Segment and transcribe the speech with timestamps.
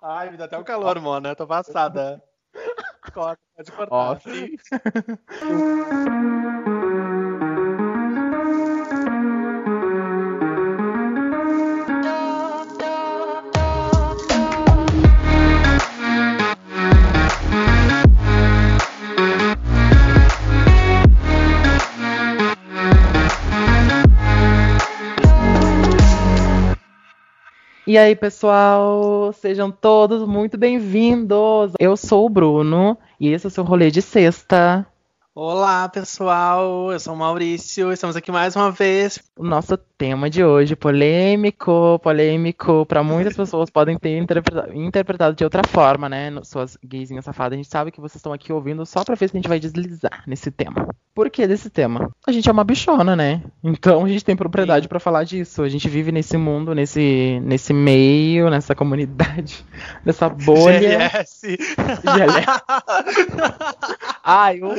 [0.00, 1.28] Ai, me dá até um calor, mano.
[1.28, 2.22] Eu tô passada.
[3.12, 3.94] Corta, pode cortar.
[3.94, 4.28] Off.
[27.88, 31.72] E aí, pessoal, sejam todos muito bem-vindos.
[31.80, 34.86] Eu sou o Bruno e esse é o seu rolê de sexta.
[35.40, 36.90] Olá, pessoal.
[36.90, 37.92] Eu sou o Maurício.
[37.92, 39.20] Estamos aqui mais uma vez.
[39.36, 42.84] O nosso tema de hoje, polêmico, polêmico.
[42.84, 46.32] Para muitas pessoas podem ter interpretado, interpretado de outra forma, né?
[46.42, 47.52] Suas gaysinhas safadas.
[47.52, 49.60] A gente sabe que vocês estão aqui ouvindo só pra ver se a gente vai
[49.60, 50.88] deslizar nesse tema.
[51.14, 52.10] Por que desse tema?
[52.26, 53.42] A gente é uma bichona, né?
[53.62, 55.62] Então a gente tem propriedade para falar disso.
[55.62, 59.64] A gente vive nesse mundo, nesse, nesse meio, nessa comunidade,
[60.04, 60.78] nessa bolha.
[60.78, 61.56] GLS.
[61.56, 62.62] GLS.
[64.22, 64.76] Ai, o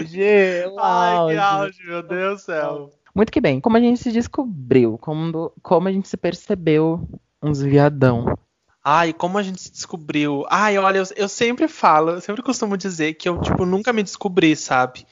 [0.00, 0.64] auge!
[0.70, 2.90] O Ai, que auge, meu Deus do céu.
[3.14, 3.60] Muito que bem.
[3.60, 7.08] Como a gente se descobriu, como, como a gente se percebeu
[7.42, 8.38] uns viadão.
[8.84, 10.44] Ai, como a gente se descobriu.
[10.48, 14.02] Ai, olha, eu, eu sempre falo, eu sempre costumo dizer que eu, tipo, nunca me
[14.02, 15.06] descobri, sabe?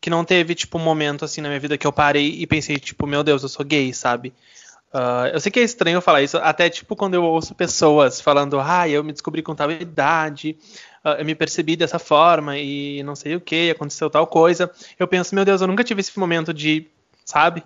[0.00, 2.76] Que não teve, tipo, um momento assim na minha vida que eu parei e pensei,
[2.78, 4.32] tipo, meu Deus, eu sou gay, sabe?
[4.92, 8.60] Ah, eu sei que é estranho falar isso, até tipo quando eu ouço pessoas falando,
[8.60, 10.56] ah, eu me descobri com tal idade,
[11.04, 14.70] eu me percebi dessa forma e não sei o que, aconteceu tal coisa.
[14.98, 16.86] Eu penso, meu Deus, eu nunca tive esse momento de,
[17.24, 17.62] sabe?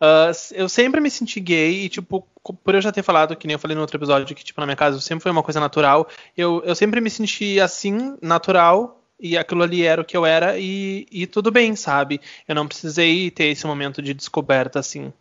[0.00, 2.26] Ah, eu sempre me senti gay e, tipo,
[2.64, 4.66] por eu já ter falado, que nem eu falei no outro episódio, que, tipo, na
[4.66, 9.36] minha casa sempre foi uma coisa natural, eu, eu sempre me senti assim, natural, e
[9.38, 12.20] aquilo ali era o que eu era, e, e tudo bem, sabe?
[12.46, 15.12] Eu não precisei ter esse momento de descoberta, assim.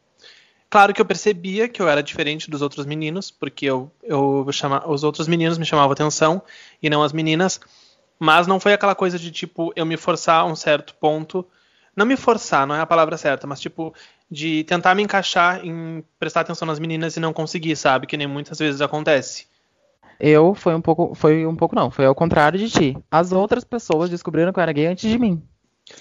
[0.76, 4.86] Claro que eu percebia que eu era diferente dos outros meninos, porque eu, eu chama,
[4.86, 6.42] os outros meninos me chamavam atenção
[6.84, 7.62] e não as meninas.
[8.20, 11.48] Mas não foi aquela coisa de, tipo, eu me forçar a um certo ponto.
[11.96, 13.94] Não me forçar, não é a palavra certa, mas, tipo,
[14.30, 18.06] de tentar me encaixar em prestar atenção nas meninas e não conseguir, sabe?
[18.06, 19.48] Que nem muitas vezes acontece.
[20.20, 22.98] Eu foi um pouco, foi um pouco não, foi ao contrário de ti.
[23.10, 25.42] As outras pessoas descobriram que eu era gay antes de mim.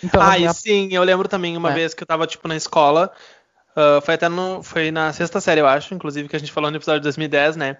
[0.02, 1.74] Então, ah, minha- sim, eu lembro também uma É.
[1.74, 3.12] vez que eu tava, tipo, na escola.
[3.74, 6.70] Ah, foi até no, foi na sexta série, eu acho, inclusive, que a gente falou
[6.70, 7.78] no episódio de 2010, né?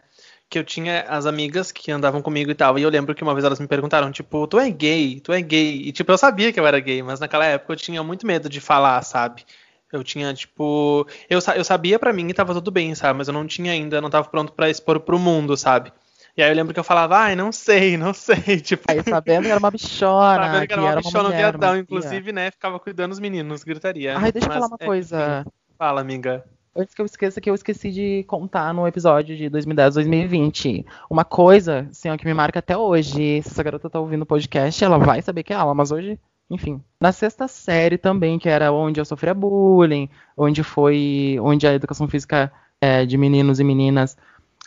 [0.49, 2.79] Que eu tinha as amigas que andavam comigo e tal.
[2.79, 5.21] E eu lembro que uma vez elas me perguntaram, tipo, tu é gay?
[5.21, 5.89] Tu é gay?
[5.89, 8.49] E, tipo, eu sabia que eu era gay, mas naquela época eu tinha muito medo
[8.49, 9.45] de falar, sabe?
[9.93, 11.07] Eu tinha, tipo.
[11.31, 13.17] Eu, eu sabia pra mim e tava tudo bem, sabe?
[13.19, 15.93] Mas eu não tinha ainda, não tava pronto pra expor pro mundo, sabe?
[16.37, 18.35] E aí eu lembro que eu falava, ai, não sei, não sei.
[18.61, 21.79] Tipo, Aí sabendo que era uma bichona, sabendo que era uma bichona mulher, viadão, uma
[21.79, 22.51] inclusive, né?
[22.51, 24.19] Ficava cuidando dos meninos, gritaria.
[24.19, 25.41] Ai, deixa eu Mas, falar uma é, coisa.
[25.43, 25.64] enfim.
[25.79, 26.45] Fala, amiga.
[26.77, 30.85] Antes que eu esqueça que eu esqueci de contar no episódio de 2010, 2020.
[31.09, 33.43] Uma coisa, assim, que me marca até hoje.
[33.43, 36.19] Se essa garota tá ouvindo o podcast, ela vai saber que é ela, mas hoje,
[36.51, 36.83] enfim.
[37.01, 41.39] Na sexta série também, que era onde eu sofria bullying, onde foi.
[41.41, 44.17] onde a educação física é, de meninos e meninas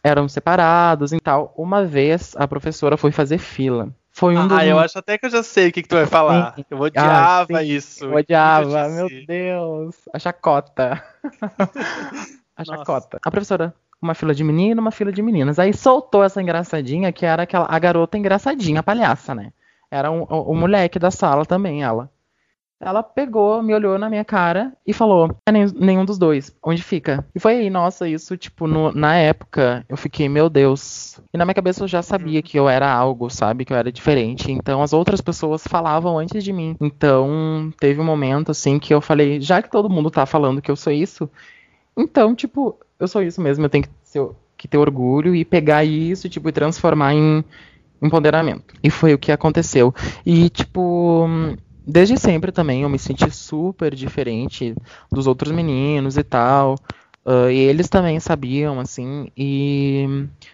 [0.03, 1.53] eram separados e tal.
[1.57, 3.93] Uma vez a professora foi fazer fila.
[4.17, 5.95] Foi um dos Ah, eu acho até que eu já sei o que, que tu
[5.95, 6.55] vai falar.
[6.55, 6.65] Sim.
[6.71, 8.03] Eu odiava Ah, isso.
[8.03, 9.07] Eu odiava, Eu meu.
[9.27, 9.95] Deus.
[10.11, 11.03] A chacota.
[12.57, 12.77] a Nossa.
[12.77, 13.19] chacota.
[13.23, 15.59] A professora, uma fila de menino, uma fila de meninas.
[15.59, 19.51] Aí soltou essa engraçadinha, que era aquela, a garota engraçadinha, a palhaça, né?
[19.91, 22.09] Era um- o, o moleque da sala também, ela.
[22.79, 27.25] Ela pegou, me olhou na minha cara e falou: é nenhum dos dois, onde fica?
[27.33, 31.19] E foi aí, nossa, isso, tipo, no- na época, eu fiquei, meu Deus.
[31.33, 33.65] E na minha cabeça eu já sabia que eu era algo, sabe?
[33.65, 34.51] Que eu era diferente.
[34.51, 36.75] Então as outras pessoas falavam antes de mim.
[36.79, 40.69] Então teve um momento, assim, que eu falei: já que todo mundo tá falando que
[40.69, 41.27] eu sou isso,
[41.97, 45.83] então, tipo, eu sou isso mesmo, eu tenho que, ser- que ter orgulho e pegar
[45.83, 47.43] isso, tipo, e transformar em
[48.01, 48.75] empoderamento.
[48.83, 49.93] E foi o que aconteceu.
[50.25, 51.27] E, tipo,
[51.87, 54.75] desde sempre também eu me senti super diferente
[55.11, 56.75] dos outros meninos e tal.
[57.25, 60.05] Ah, e eles também sabiam, assim, e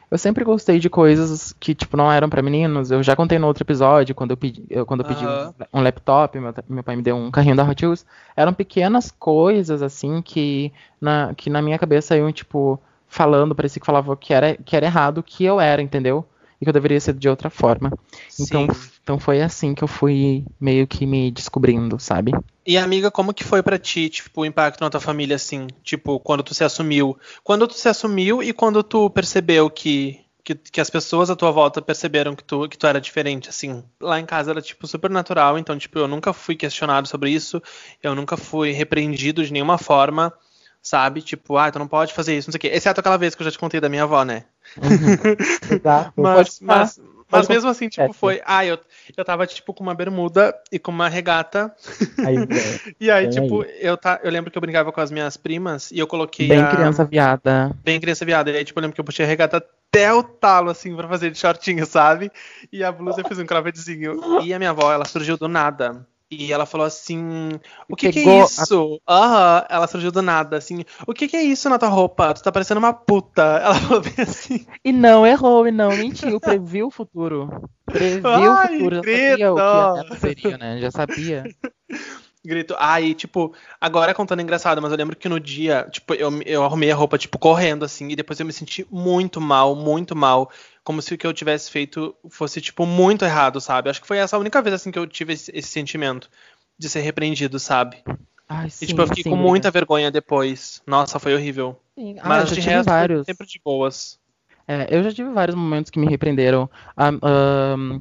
[0.09, 2.89] eu sempre gostei de coisas que, tipo, não eram pra meninos.
[2.91, 5.53] Eu já contei no outro episódio, quando eu pedi, eu- quando eu pedi Aham.
[5.73, 8.05] um laptop, meu, meu pai me deu um carrinho da Hot Wheels.
[8.35, 13.85] Eram pequenas coisas, assim, que na, que na minha cabeça iam, tipo, falando, parecia que
[13.85, 16.25] falava que era, que era errado o que eu era, entendeu?
[16.63, 17.91] E que eu deveria ser de outra forma.
[18.39, 18.89] Então, Sim.
[19.03, 22.31] então foi assim que eu fui meio que me descobrindo, sabe?
[22.65, 25.67] E amiga, como que foi pra ti, tipo, o impacto na tua família, assim?
[25.83, 27.17] Tipo, quando tu se assumiu.
[27.43, 31.51] Quando tu se assumiu e quando tu percebeu que, que, que as pessoas à tua
[31.51, 33.83] volta perceberam que tu, que tu era diferente, assim.
[33.99, 37.61] Lá em casa era, tipo, super natural, então, tipo, eu nunca fui questionado sobre isso,
[38.01, 40.31] eu nunca fui repreendido de nenhuma forma.
[40.83, 41.21] Sabe?
[41.21, 42.67] Tipo, ah, tu não pode fazer isso, não sei o quê.
[42.67, 44.43] Exceto aquela vez que eu já te contei da minha avó, né?
[44.77, 45.17] Uhum.
[45.71, 46.13] Exato.
[46.17, 48.41] mas, mas, mas mesmo assim, tipo, É, foi.
[48.45, 48.77] Ah, eu,
[49.15, 51.73] eu tava, tipo, com uma bermuda e com uma regata.
[52.23, 55.09] Aí, é, E aí, Bem tipo, eu, tá, eu lembro que eu brincava com as
[55.11, 56.49] minhas primas e eu coloquei.
[56.49, 57.75] bem a- criança viada.
[57.83, 58.51] Bem criança viada.
[58.51, 61.07] E aí, tipo, eu lembro que eu puxei a regata até o talo, assim, pra
[61.07, 62.31] fazer de shortinho, sabe?
[62.71, 64.19] E a blusa eu fiz um croppedzinho.
[64.41, 66.05] E a minha avó, ela surgiu do nada.
[66.39, 67.51] E ela falou assim:
[67.89, 68.99] O que, que é isso?
[69.07, 70.83] Aham, ela surgiu do nada, assim.
[71.07, 72.33] O que, que é isso na tua roupa?
[72.33, 73.43] Tu tá parecendo uma puta.
[73.63, 74.65] Ela falou bem assim.
[74.83, 77.69] E não errou, e não mentiu, previu o futuro.
[77.85, 80.79] Previu o Ai, futuro, já sabia o que seria, né?
[80.79, 81.43] Já sabia.
[82.45, 82.75] Grito.
[82.77, 86.91] Aí, tipo, agora contando engraçado, mas eu lembro que no dia, tipo, eu, eu arrumei
[86.91, 90.51] a roupa, tipo, correndo, assim, e depois eu me senti muito mal, muito mal.
[90.83, 93.89] Como se o que eu tivesse feito fosse, tipo, muito errado, sabe?
[93.89, 96.29] Acho que foi essa a única vez, assim, que eu tive esse, esse sentimento
[96.77, 98.03] de ser repreendido, sabe?
[98.49, 100.81] Ai, E, sim, tipo, eu fiquei sim, com muita vergonha depois.
[100.85, 101.79] Nossa, foi horrível.
[101.97, 102.15] Sim.
[102.19, 103.25] Ah, eu Mas já de resto, vários.
[103.25, 104.19] sempre de boas.
[104.67, 106.69] É, eu já tive vários momentos que me repreenderam.
[106.95, 107.99] Ah, ahn,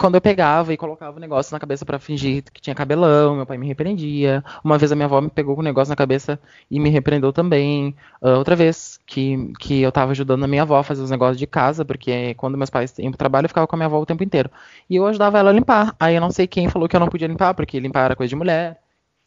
[0.00, 3.44] quando eu pegava e colocava o negócio na cabeça pra fingir que tinha cabelão, meu
[3.44, 4.42] pai me repreendia.
[4.64, 7.34] Uma vez a minha avó me pegou com o negócio na cabeça e me repreendeu
[7.34, 7.94] também.
[8.22, 11.36] Ah, outra vez que, que eu tava ajudando a minha avó a fazer os negócios
[11.36, 14.00] de casa, porque quando meus pais iam pro trabalho eu ficava com a minha avó
[14.00, 14.50] o tempo inteiro.
[14.88, 15.94] E eu ajudava ela a limpar.
[16.00, 18.30] Aí eu não sei quem falou que eu não podia limpar, porque limpar era coisa
[18.30, 18.80] de mulher.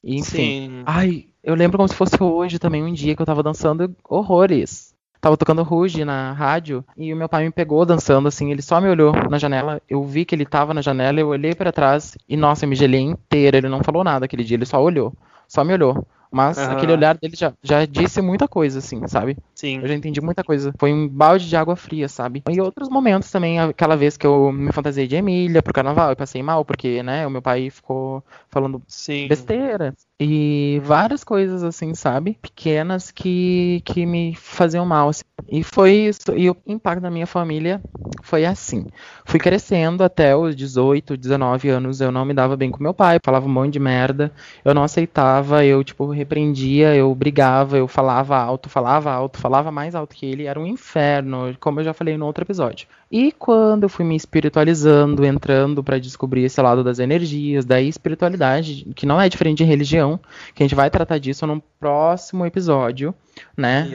[0.03, 0.69] E, enfim.
[0.69, 0.83] Sim.
[0.87, 4.92] Ai, eu lembro como se fosse hoje também, um dia que eu tava dançando horrores.
[5.23, 8.81] Tava tocando Ruge na rádio e o meu pai me pegou dançando assim, ele só
[8.81, 12.17] me olhou na janela, eu vi que ele tava na janela, eu olhei pra trás
[12.27, 15.13] e nossa, eu me gelei inteira, ele não falou nada aquele dia, ele só olhou,
[15.47, 16.05] só me olhou.
[16.29, 16.73] Mas Aham.
[16.73, 19.37] aquele olhar dele já, já disse muita coisa, assim, sabe?
[19.55, 19.79] Sim.
[19.81, 20.73] Eu já entendi muita coisa.
[20.79, 22.41] Foi um balde de água fria, sabe?
[22.49, 26.15] E outros momentos também, aquela vez que eu me fantasiei de Emília pro carnaval, eu
[26.15, 29.27] passei mal, porque, né, o meu pai ficou falando Sim.
[29.27, 29.93] besteira.
[30.25, 32.37] E várias coisas assim, sabe?
[32.41, 35.09] Pequenas que, que me faziam mal.
[35.09, 35.23] assim.
[35.49, 36.31] E foi isso.
[36.37, 37.81] E o impacto na minha família
[38.21, 38.85] foi assim.
[39.25, 41.99] Fui crescendo até os 18, 19 anos.
[41.99, 43.17] Eu não me dava bem com meu pai.
[43.21, 44.31] Falava um monte de merda.
[44.63, 45.65] Eu não aceitava.
[45.65, 46.95] Eu, tipo, repreendia.
[46.95, 47.77] Eu brigava.
[47.77, 50.45] Eu falava alto, falava alto, falava mais alto que ele.
[50.45, 52.87] Era um inferno, como eu já falei no outro episódio.
[53.15, 58.87] E quando eu fui me espiritualizando, entrando pra descobrir esse lado das energias, da espiritualidade,
[58.95, 60.19] que não é diferente de religião,
[60.55, 63.13] que a gente vai tratar disso num próximo episódio,
[63.55, 63.87] né?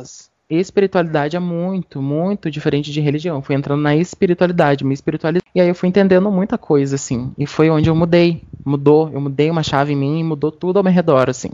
[0.00, 0.30] Yes.
[0.48, 3.42] espiritualidade é muito, muito diferente de religião.
[3.42, 5.42] Fui entrando na espiritualidade, me espiritualizei.
[5.52, 7.32] E aí eu fui entendendo muita coisa, assim.
[7.36, 8.42] E foi onde eu mudei.
[8.64, 9.10] Mudou.
[9.12, 11.50] Eu mudei uma chave em mim e mudou tudo ao meu redor, assim.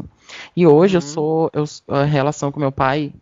[0.54, 1.06] E hoje eu Uhum.
[1.06, 1.50] sou.
[1.52, 3.12] Eu, a relação com meu pai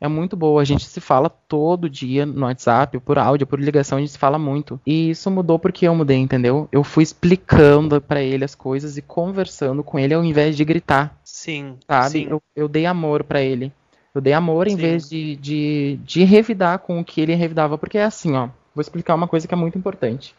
[0.00, 0.60] é muito boa.
[0.60, 4.18] A gente se fala todo dia no WhatsApp, por áudio, por ligação, a gente se
[4.18, 4.80] fala muito.
[4.86, 6.68] E isso mudou porque eu mudei, entendeu?
[6.70, 11.18] Eu fui explicando pra ele as coisas e conversando com ele ao invés de gritar
[11.24, 11.76] Sim.
[11.88, 12.10] sabe?
[12.10, 12.26] Sim.
[12.28, 13.72] Eu, eu dei amor pra ele.
[14.14, 14.76] Eu dei amor em Sim.
[14.76, 17.76] vez de, de, de revidar com o que ele revidava.
[17.76, 18.48] Porque é assim, ó.
[18.74, 20.34] Vou explicar uma coisa que é muito importante.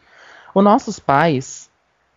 [0.54, 1.67] Os nossos pais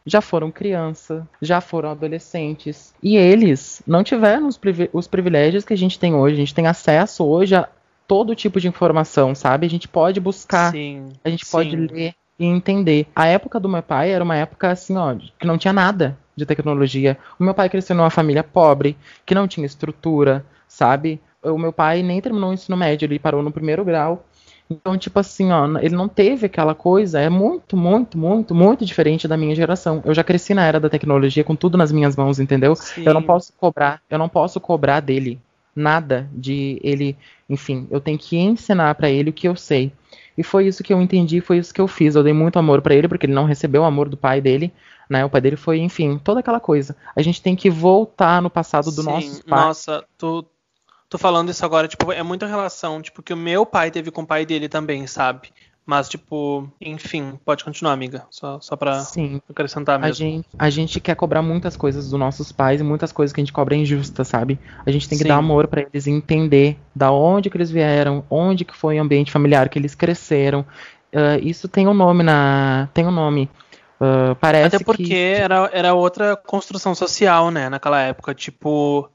[0.07, 2.95] já foram criança, já foram adolescentes.
[3.03, 6.35] E eles não tiveram os, privi- os privilégios que a gente tem hoje.
[6.35, 7.69] A gente tem acesso hoje a
[8.07, 9.67] todo tipo de informação, sabe?
[9.67, 11.09] A gente pode buscar Sim.
[11.25, 11.53] a gente Sim.
[11.53, 13.07] pode ler e entender.
[13.15, 16.47] A época do meu pai era uma época assim, ó, que não tinha nada de
[16.47, 17.19] tecnologia.
[17.39, 21.21] O meu pai cresceu numa família pobre, que não tinha estrutura, sabe?
[21.43, 24.25] O meu pai nem terminou o ensino médio, ele parou no primeiro grau.
[24.71, 29.27] Então, tipo assim, ó, ele não teve aquela coisa, é muito, muito, muito, muito diferente
[29.27, 30.01] da minha geração.
[30.05, 32.79] Eu já cresci na era da tecnologia com tudo nas minhas mãos, entendeu?
[33.05, 33.27] Eu não Sim.
[33.27, 35.41] posso cobrar, eu não posso cobrar dele
[35.75, 37.17] nada de ele,
[37.49, 39.93] enfim, eu tenho que ensinar pra ele o que eu sei.
[40.39, 42.15] E foi isso que eu entendi, foi isso que eu fiz.
[42.15, 44.73] Eu dei muito amor pra ele porque ele não recebeu o amor do pai dele,
[45.09, 45.25] né?
[45.25, 46.97] O pai dele foi, enfim, toda aquela coisa.
[47.15, 49.67] A gente tem que voltar no passado do Sim, nosso pai.
[49.67, 50.47] Nossa, tu,
[51.11, 54.23] tu falando isso agora, tipo, é muita relação, tipo, que o meu pai teve com
[54.23, 55.51] o pai dele também, sabe?
[55.85, 58.25] Mas, tipo, enfim, pode continuar, amiga.
[58.31, 60.15] Só, só pra Sim, acrescentar a mesmo.
[60.15, 63.45] gente, a gente quer cobrar muitas coisas dos nossos pais e muitas coisas que a
[63.45, 64.57] gente cobra injustas, sabe?
[64.87, 65.29] A gente tem que Sim.
[65.29, 69.33] dar amor pra eles entender da onde que eles vieram, onde que foi o ambiente
[69.33, 70.65] familiar que eles cresceram.
[71.13, 73.51] Ah, isso tem um nome na, tem um nome.
[74.01, 79.11] Ah, parece Até porque que era, era outra construção social, né, naquela época, tipo.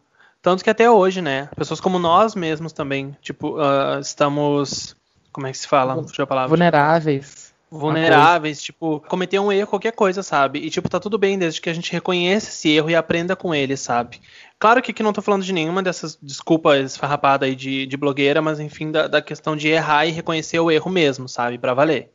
[0.45, 1.49] Tanto que até hoje, né?
[1.55, 4.95] Pessoas como nós mesmos também, tipo, ah, estamos.
[5.31, 5.95] Como é que se fala?
[6.03, 6.49] Fugiu a palavra.
[6.49, 7.51] vulneráveis.
[7.71, 10.59] vulneráveis, tipo, cometer um erro, qualquer coisa, sabe?
[10.59, 13.55] E, tipo, tá tudo bem desde que a gente reconheça esse erro e aprenda com
[13.55, 14.21] ele, sabe?
[14.59, 18.39] Claro que aqui não tô falando de nenhuma dessas desculpas esfarrapadas aí de, de blogueira,
[18.39, 21.57] mas enfim, da, da questão de errar e reconhecer o erro mesmo, sabe?
[21.57, 22.11] Pra valer.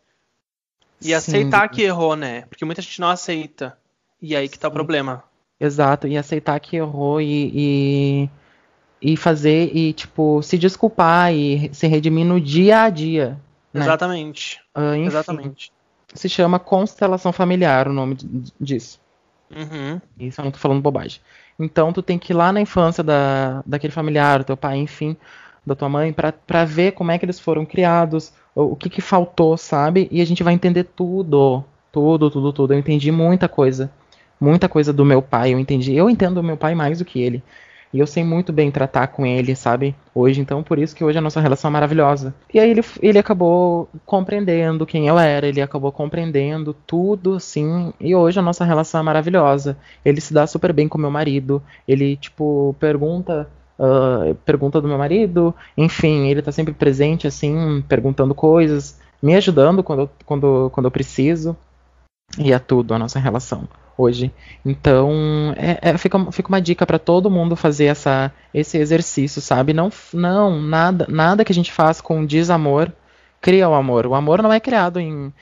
[1.02, 1.14] E Sim.
[1.14, 2.42] aceitar que errou, né?
[2.42, 3.76] Porque muita gente não aceita.
[4.22, 4.76] E aí que tá o Sim.
[4.76, 5.24] problema.
[5.60, 8.30] Exato, e aceitar que errou e,
[9.02, 13.38] e, e fazer e tipo se desculpar e se redimir no dia a dia.
[13.72, 13.82] Né?
[13.82, 14.60] Exatamente.
[14.74, 15.72] Ah, enfim, Exatamente.
[16.14, 18.16] Se chama constelação familiar o nome
[18.58, 18.98] disso.
[19.54, 20.00] Uhum.
[20.18, 21.20] Isso eu não tô falando bobagem.
[21.58, 25.14] Então tu tem que ir lá na infância da, daquele familiar, do teu pai, enfim,
[25.66, 28.88] da tua mãe, pra, pra ver como é que eles foram criados, o, o que
[28.88, 30.08] que faltou, sabe?
[30.10, 31.62] E a gente vai entender tudo,
[31.92, 32.72] tudo, tudo, tudo.
[32.72, 33.90] Eu entendi muita coisa,
[34.40, 35.94] muita coisa do meu pai, eu entendi.
[35.94, 37.42] Eu entendo o meu pai mais do que ele.
[37.92, 39.96] E eu sei muito bem tratar com ele, sabe?
[40.14, 42.32] Hoje, então, por isso que hoje a nossa relação é maravilhosa.
[42.54, 47.92] E aí ele, ele acabou compreendendo quem eu era, ele acabou compreendendo tudo, assim.
[48.00, 49.76] E hoje a nossa relação é maravilhosa.
[50.04, 51.62] Ele se dá super bem com meu marido.
[51.86, 53.48] Ele, tipo, pergunta.
[53.78, 59.82] ah, pergunta do meu marido, enfim, ele tá sempre presente, assim, perguntando coisas, me ajudando
[59.82, 61.56] quando, quando, quando eu preciso.
[62.38, 64.32] E é tudo a nossa relação hoje.
[64.64, 69.72] Então, é, é- fica, fica uma dica para todo mundo fazer essa, esse exercício, sabe?
[69.72, 72.90] Não, não nada, nada que a gente faz com desamor
[73.40, 74.06] cria o amor.
[74.06, 75.32] O amor não é criado em,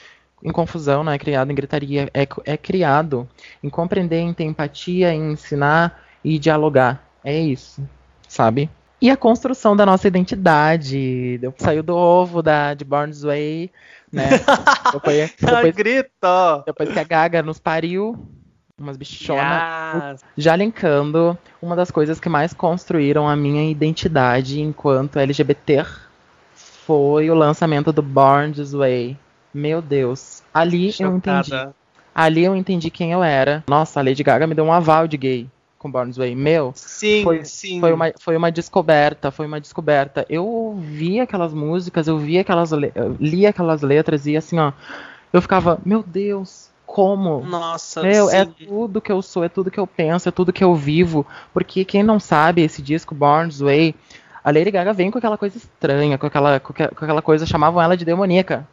[0.43, 3.29] em confusão, não é criado em gritaria, é, é criado
[3.63, 7.05] em compreender, em ter empatia, em ensinar e dialogar.
[7.25, 7.87] É isso,
[8.29, 8.71] sabe?
[9.01, 11.41] E a construção da nossa identidade.
[11.57, 13.71] Saiu do ovo da, de Born's Way,
[14.13, 14.31] né?
[14.93, 16.63] Depois, depois, Grito!
[16.65, 18.19] depois que a Gaga nos pariu,
[18.79, 20.13] umas bichonas.
[20.13, 20.25] Yes.
[20.37, 25.85] Já linkando, uma das coisas que mais construíram a minha identidade enquanto LGBT
[26.55, 29.17] foi o lançamento do Born This Way.
[29.53, 30.43] Meu Deus.
[30.55, 31.51] Ali eu entendi.
[31.51, 31.75] Chocada.
[32.15, 33.63] Ali eu entendi quem eu era.
[33.69, 35.51] Nossa, a Lady Gaga me deu um aval de gay
[35.89, 36.35] com Born This Way.
[36.35, 37.81] Meu, Sim, Foi- sim.
[37.81, 40.27] foi uma, foi uma descoberta, foi uma descoberta.
[40.29, 44.73] Eu ouvia aquelas músicas, eu via aquelas, eu lia aquelas letras e assim, ó,
[45.33, 47.41] eu ficava, meu Deus, como?
[47.45, 48.55] Nossa, Meu, é sim.
[48.67, 51.27] tudo que eu sou, é tudo que eu penso, é tudo que eu vivo.
[51.53, 53.95] Porque quem não sabe, esse disco Born's Way,
[54.43, 57.97] a Lady Gaga vem com aquela coisa estranha, com aquela, com aquela coisa, chamavam ela
[57.97, 58.67] de demoníaca.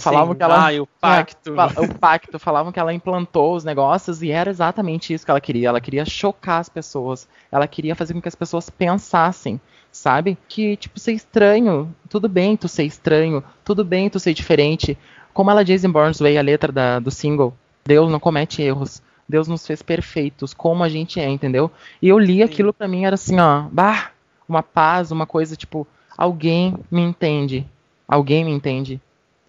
[0.00, 0.38] Falavam Sim.
[0.38, 0.64] que ela.
[0.64, 1.54] Ai, o pacto.
[1.54, 5.40] Fala- O pacto, falavam que ela implantou os negócios e era exatamente isso que ela
[5.40, 5.68] queria.
[5.68, 7.28] Ela queria chocar as pessoas.
[7.52, 9.60] Ela queria fazer com que as pessoas pensassem,
[9.92, 10.36] sabe?
[10.48, 11.94] Que, tipo, ser estranho.
[12.08, 13.44] Tudo bem tu ser estranho.
[13.64, 14.96] Tudo bem tu ser diferente.
[15.34, 17.54] Como ela diz em Born's Way, a letra da- do single:
[17.84, 19.02] Deus não comete erros.
[19.28, 21.68] Deus nos fez perfeitos, como a gente é, entendeu?
[22.00, 24.12] E eu li aquilo pra mim, era assim, ó, bah,
[24.48, 25.84] uma paz, uma coisa tipo,
[26.16, 27.66] alguém me entende.
[28.06, 29.00] Alguém me entende.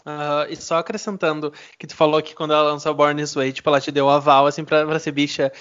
[0.08, 3.68] Aham, e só acrescentando que tu falou que quando ela lançou Born This Way, tipo,
[3.70, 5.52] ela te deu o aval, assim, pra, pra ser bicha.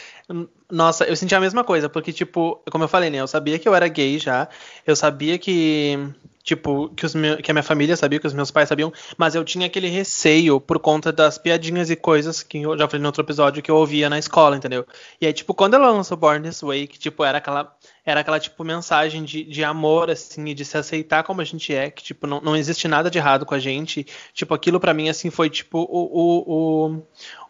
[0.71, 3.69] Nossa, eu senti a mesma coisa, porque, tipo, como eu falei, né, eu sabia que
[3.69, 4.49] eu era gay já,
[4.87, 5.99] eu sabia que,
[6.47, 7.13] tipo, que, os
[7.43, 10.61] que a minha família sabia, que os meus pais sabiam, mas eu tinha aquele receio
[10.61, 13.77] por conta das piadinhas e coisas que eu já falei no outro episódio que eu
[13.77, 14.87] ouvia na escola, entendeu?
[15.21, 18.39] E aí, tipo, quando ela lançou Born This Way, que, tipo, era aquela, era aquela,
[18.39, 22.03] tipo, mensagem de, de amor, assim, e de se aceitar como a gente é, que,
[22.03, 25.31] tipo, não, não existe nada de errado com a gente, Tipo, aquilo pra mim, assim,
[25.31, 26.97] foi tipo o, o,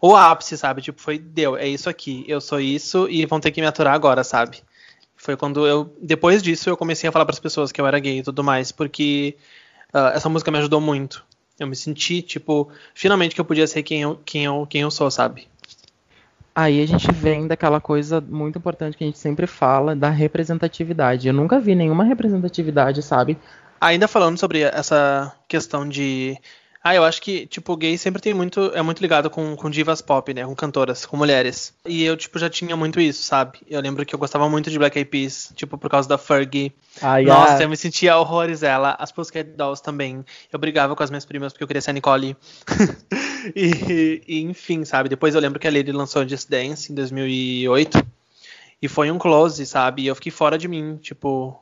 [0.01, 0.81] o, o ápice, sabe?
[0.83, 3.95] Tipo, foi, deu, é isso aqui, eu sou isso e vão ter que me aturar
[3.95, 4.63] agora, sabe?
[5.27, 8.21] Foi quando eu, depois disso, eu comecei a falar pras pessoas que eu era gay
[8.21, 9.37] e tudo mais, porque
[9.93, 11.25] ah, essa música me ajudou muito.
[11.59, 14.91] Eu me senti, tipo, finalmente que eu podia ser quem eu, quem eu, quem eu
[14.91, 15.49] sou, sabe?
[16.55, 21.27] Aí a gente vem daquela coisa muito importante que a gente sempre fala, da representatividade.
[21.27, 23.37] Eu nunca vi nenhuma representatividade, sabe?
[23.81, 26.39] Ainda falando sobre essa questão de.
[26.87, 28.71] Ah, eu acho que, tipo, gay sempre tem muito.
[28.73, 30.45] É muito ligado com, com divas pop, né?
[30.45, 31.75] Com cantoras, com mulheres.
[31.85, 33.59] E eu, tipo, já tinha muito isso, sabe?
[33.69, 36.73] Eu lembro que eu gostava muito de Black Eyed Peas, tipo, por causa da Fergie.
[37.03, 38.95] Ai, Nossa, ah, eu me sentia horrores ela.
[39.01, 40.25] As Pussycat Dolls também.
[40.53, 42.37] Eu brigava com as minhas primas porque eu queria ser a Nicole.
[43.57, 45.09] e, e, enfim, sabe?
[45.09, 48.01] Depois eu lembro que a Lady lançou Just Dance em 2008.
[48.81, 50.03] E foi um close, sabe?
[50.03, 51.61] E eu fiquei fora de mim, tipo,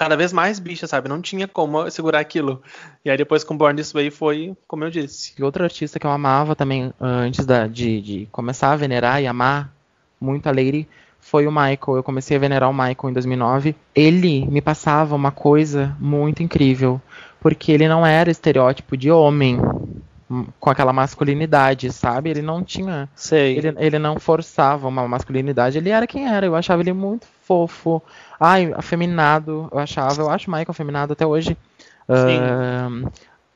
[0.00, 1.10] cada vez mais bicha, sabe?
[1.10, 2.62] Não tinha como segurar aquilo.
[3.04, 5.34] E aí depois com Born This Way foi, como eu disse.
[5.38, 9.20] E outro artista que eu amava também, ah, antes da- de, de começar a venerar
[9.20, 9.70] e amar
[10.18, 10.88] muito a Lady,
[11.20, 11.96] foi o Michael.
[11.96, 13.76] Eu comecei a venerar o Michael em 2009.
[13.94, 16.98] Ele me passava uma coisa muito incrível,
[17.38, 19.58] porque ele não era estereótipo de homem,
[20.30, 22.30] hum, com aquela masculinidade, sabe?
[22.30, 23.58] Ele não tinha Sei.
[23.58, 26.46] Ele, ele não forçava uma masculinidade, ele era quem era.
[26.46, 28.00] Eu achava ele muito fofo.
[28.38, 30.22] Ai, afeminado, eu achava.
[30.22, 31.56] Eu acho o Michael afeminado até hoje.
[32.08, 33.06] Ahn,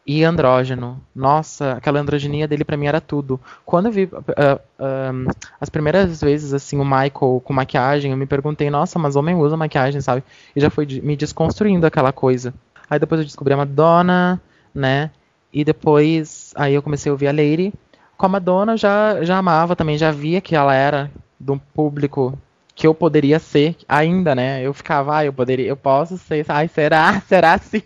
[0.07, 1.01] e andrógeno.
[1.15, 3.41] Nossa, aquela androginia dele pra mim era tudo.
[3.65, 5.27] Quando eu vi ah, ahn,
[5.61, 9.57] as primeiras vezes, assim, o Michael com maquiagem, eu me perguntei, nossa, mas homem usa
[9.57, 10.23] maquiagem, sabe?
[10.55, 12.53] E já foi me desconstruindo aquela coisa.
[12.91, 14.41] Aí depois eu descobri a Madonna,
[14.75, 15.11] né?
[15.53, 17.73] E depois, aí eu comecei a ouvir a Lady.
[18.17, 21.11] Com a Madonna já, já amava também, já via que ela era
[21.41, 22.39] de um público
[22.75, 24.63] que eu poderia ser ainda, né?
[24.63, 27.21] Eu ficava, ah, eu poderia, eu posso ser, ai, será?
[27.29, 27.83] Será sim?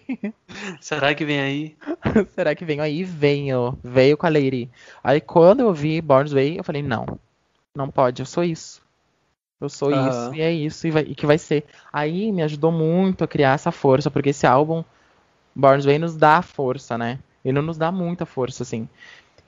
[0.81, 1.77] Será que vem aí?
[2.35, 3.05] será que vem aí?
[3.05, 4.71] Venho, veio com a Lady.
[5.03, 7.07] Aí quando eu vi Born's Way, eu falei, não,
[7.75, 8.83] não pode, eu sou isso.
[9.61, 10.31] Eu sou Aham.
[10.31, 11.65] isso e é isso e, vai- e que vai ser.
[11.93, 14.85] Aí me ajudou muito a criar essa força, porque esse álbum,
[15.55, 17.19] Born's Way, nos dá força, né?
[17.45, 18.89] Ele nos dá muita força, assim.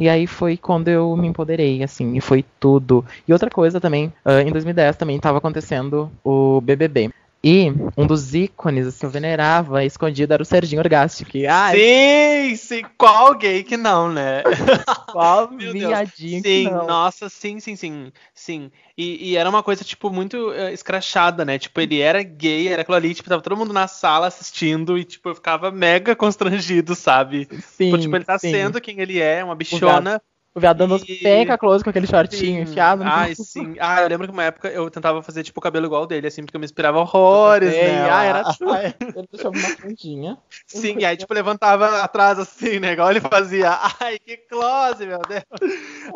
[0.01, 3.05] E aí foi quando eu me empoderei, assim, e foi tudo.
[3.29, 7.11] E outra coisa também, ah, em 2010 também estava acontecendo o BBB.
[7.43, 11.47] E um dos ícones assim, que eu venerava escondido era o Serginho Orgastic.
[11.49, 12.83] Ai, Sim, sim.
[12.99, 14.43] Qual gay que não, né?
[15.11, 16.87] qual viadinho que Sim, não.
[16.87, 18.13] nossa, sim, sim, sim.
[18.35, 18.71] Sim.
[18.97, 21.59] E, e era uma coisa, tipo, muito eh, escrachada, né?
[21.59, 25.05] Tipo, ele era gay, era aquilo ali, tipo, tava todo mundo na sala assistindo e,
[25.05, 27.49] tipo, eu ficava mega constrangido, sabe?
[27.63, 28.51] Sim, tipo, ele tá sim.
[28.51, 30.21] sendo quem ele é, uma bichona.
[30.53, 32.73] O viado dando E- penca close com aquele shortinho Sim.
[32.73, 33.05] enfiado.
[33.05, 33.77] no- Ai, sim.
[33.79, 36.43] Ah, eu lembro que uma época eu tentava fazer, tipo, o cabelo igual dele, assim,
[36.45, 38.11] porque eu me inspirava horrores, né?
[38.11, 38.75] ah, era tudo.
[38.75, 40.37] Ele deixava uma pontinha.
[40.67, 42.93] Sim, e aí, tipo, levantava atrás, assim, né?
[42.95, 43.79] Igual ele fazia.
[44.01, 45.45] Ai, que close, meu Deus.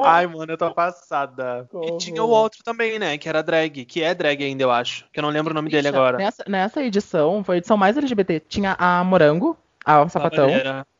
[0.03, 1.69] Ai, mano, eu tô passada.
[1.85, 3.17] E tinha o outro também, né?
[3.17, 3.85] Que era drag.
[3.85, 5.05] Que é drag ainda, eu acho.
[5.13, 6.19] Que eu não lembro o nome dele Bicha, agora.
[6.19, 8.41] Nessa, nessa edição, foi a edição mais LGBT.
[8.41, 10.51] Tinha a Morango, a o Sapatão,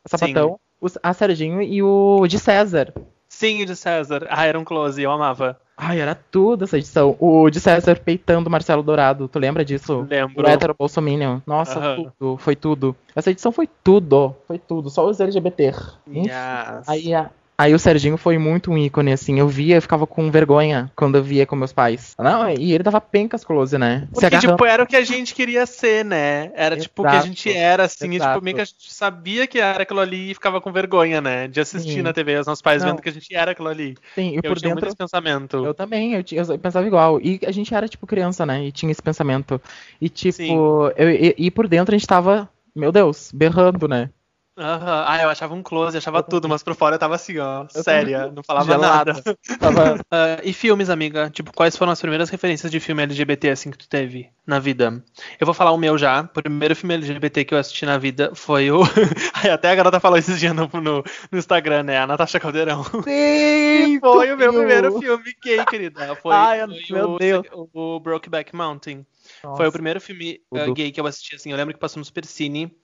[0.05, 2.93] a Sapatão, o- a Serginho e o de César.
[3.35, 4.25] Sim, o de César.
[4.29, 5.59] Ah, era um close, eu amava.
[5.77, 7.17] Ai, era tudo essa edição.
[7.19, 9.27] O de César peitando o Marcelo Dourado.
[9.27, 10.07] Tu lembra disso?
[10.09, 10.41] Lembro.
[10.45, 11.39] O hétero Bolsominion.
[11.45, 12.37] Nossa, tudo.
[12.37, 12.95] Foi tudo.
[13.13, 14.33] Essa edição foi tudo.
[14.47, 14.89] Foi tudo.
[14.89, 15.73] Só os LGBT.
[16.07, 16.87] Yes.
[16.87, 19.39] Aí, a- aí o Serginho foi muito um ícone, assim.
[19.39, 22.15] Eu via, eu ficava com vergonha quando eu via com meus pais.
[22.19, 24.07] Não, e ele dava pencas close, né?
[24.13, 26.51] Porque, tipo, era o que a gente queria ser, né?
[26.55, 28.11] Era, tipo, o que a Exato, gente era, assim.
[28.11, 28.33] E, exato.
[28.33, 31.47] tipo, meio que a gente sabia que era aquilo ali e ficava com vergonha, né?
[31.47, 32.01] De assistir Sim.
[32.01, 32.91] na TV, os nossos pais Não.
[32.91, 33.95] vendo que a gente era aquilo ali.
[34.15, 34.87] Sim, e eu por tinha muito dentro.
[34.89, 35.65] esse pensamento.
[35.65, 37.19] Eu também, eu, tinha- eu pensava igual.
[37.21, 38.65] E a gente era, tipo, criança, né?
[38.65, 39.61] E tinha esse pensamento.
[40.01, 44.09] E, tipo, eu, e, e por dentro a gente tava, meu Deus, berrando, né?
[44.57, 45.03] Aham.
[45.05, 47.83] Ah, eu achava um close, achava tudo, mas por fora eu tava assim, ó, Eu
[47.83, 49.13] séria, não falava Gelada.
[49.13, 49.37] nada.
[49.59, 49.99] Tava.
[50.09, 51.29] Ah, e filmes, amiga?
[51.29, 55.03] Tipo, quais foram as primeiras referências de filme LGBT assim que tu teve na vida?
[55.39, 56.21] Eu vou falar o meu já.
[56.21, 58.81] O primeiro filme LGBT que eu assisti na vida foi o.
[59.51, 61.97] Até a garota falou esses dias no, no, no Instagram, né?
[61.99, 62.83] A Natasha Caldeirão.
[63.03, 63.99] Sim!
[63.99, 66.15] Foi o meu primeiro filme gay, querida.
[66.15, 67.47] Foi, Ai, foi meu o, Deus.
[67.73, 69.05] o Brokeback Mountain.
[69.43, 71.51] Nossa, Foi o primeiro filme uh, gay que eu assisti, assim.
[71.51, 72.75] Eu lembro que passou no Supercine.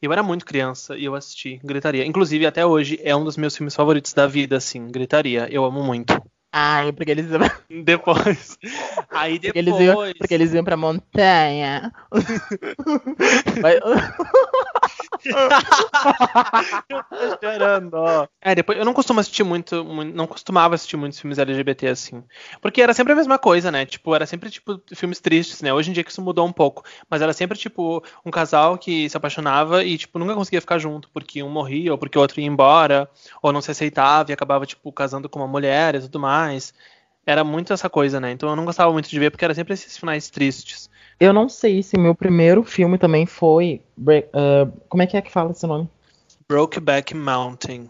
[0.00, 2.04] Eu era muito criança e eu assisti Gritaria.
[2.04, 4.88] Inclusive, até hoje, é um dos meus filmes favoritos da vida, assim.
[4.88, 5.48] Gritaria.
[5.50, 6.20] Eu amo muito.
[6.52, 7.26] Ai, porque eles,
[7.84, 8.58] Depois.
[9.10, 10.14] Aí porque eles, iam, depois.
[10.18, 11.92] porque eles iam pra montanha.
[16.88, 18.26] Tô chorando, ó.
[18.40, 22.22] É, depois eu não costumo assistir muito, muito- não costumava assistir muitos filmes LGBT assim,
[22.60, 23.84] porque era sempre a mesma coisa, né?
[23.86, 25.72] Tipo, era sempre tipo filmes tristes, né?
[25.72, 29.08] Hoje em dia que isso mudou um pouco, mas era sempre tipo um casal que
[29.08, 32.40] se apaixonava e tipo nunca conseguia ficar junto, porque um morria ou porque o outro
[32.40, 33.08] ia embora,
[33.42, 36.72] ou não se aceitava e acabava tipo casando com uma mulher e tudo mais.
[37.24, 38.30] Era muito essa coisa, né?
[38.30, 40.88] Então eu não gostava muito de ver porque era sempre esses finais tristes.
[41.18, 43.80] Eu não sei se meu primeiro filme também foi.
[44.32, 45.88] Ah, como é que é que fala esse nome?
[46.48, 47.88] Brokeback Mountain.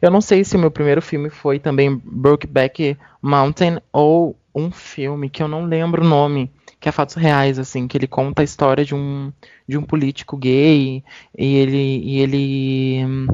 [0.00, 5.28] Eu não sei se o meu primeiro filme foi também Brokeback Mountain ou um filme
[5.28, 8.44] que eu não lembro o nome, que é fatos reais, assim, que ele conta a
[8.44, 9.32] história de um,
[9.68, 11.02] de um político gay
[11.36, 13.28] e ele, e ele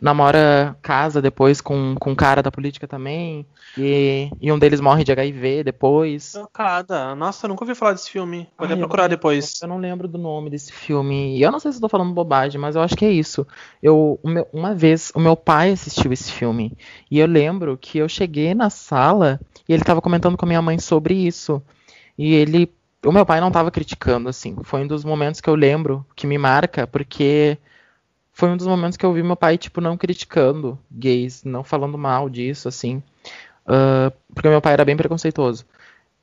[0.00, 5.04] namora, casa depois com, com um cara da política também e, e um deles morre
[5.04, 6.32] de HIV depois.
[6.32, 7.14] Chocada.
[7.14, 8.48] Nossa, eu nunca ouvi falar desse filme.
[8.56, 9.60] Vou Ai, até procurar depois.
[9.62, 11.36] Eu não lembro do nome desse filme.
[11.36, 13.46] E eu não sei se eu tô falando bobagem, mas eu acho que é isso.
[13.82, 16.76] Eu, meu- uma vez, o meu pai assistiu esse filme.
[17.10, 20.62] E eu lembro que eu cheguei na sala e ele tava comentando com a minha
[20.62, 21.62] mãe sobre isso.
[22.16, 22.72] E ele.
[23.04, 24.56] O meu pai não tava criticando, assim.
[24.64, 27.56] Foi um dos momentos que eu lembro que me marca, porque
[28.38, 31.98] foi um dos momentos que eu vi meu pai, tipo, não criticando gays, não falando
[31.98, 33.02] mal disso, assim.
[33.66, 35.66] Ah, porque meu pai era bem preconceituoso.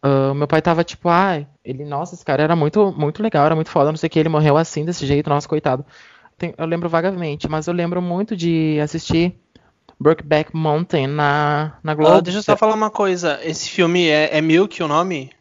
[0.02, 3.56] Ah, meu pai tava tipo, ah, ele, nossa, esse cara era muito, muito legal, era
[3.56, 5.86] muito foda, não sei o que, ele morreu assim, desse jeito, nossa, coitado.
[6.38, 9.36] Tem- eu lembro vagamente, mas eu lembro muito de assistir
[10.00, 12.18] Brokeback Mountain na, na Globo.
[12.18, 13.40] Ah, deixa eu só falar uma coisa.
[13.44, 15.32] Esse filme é, é Milk o nome?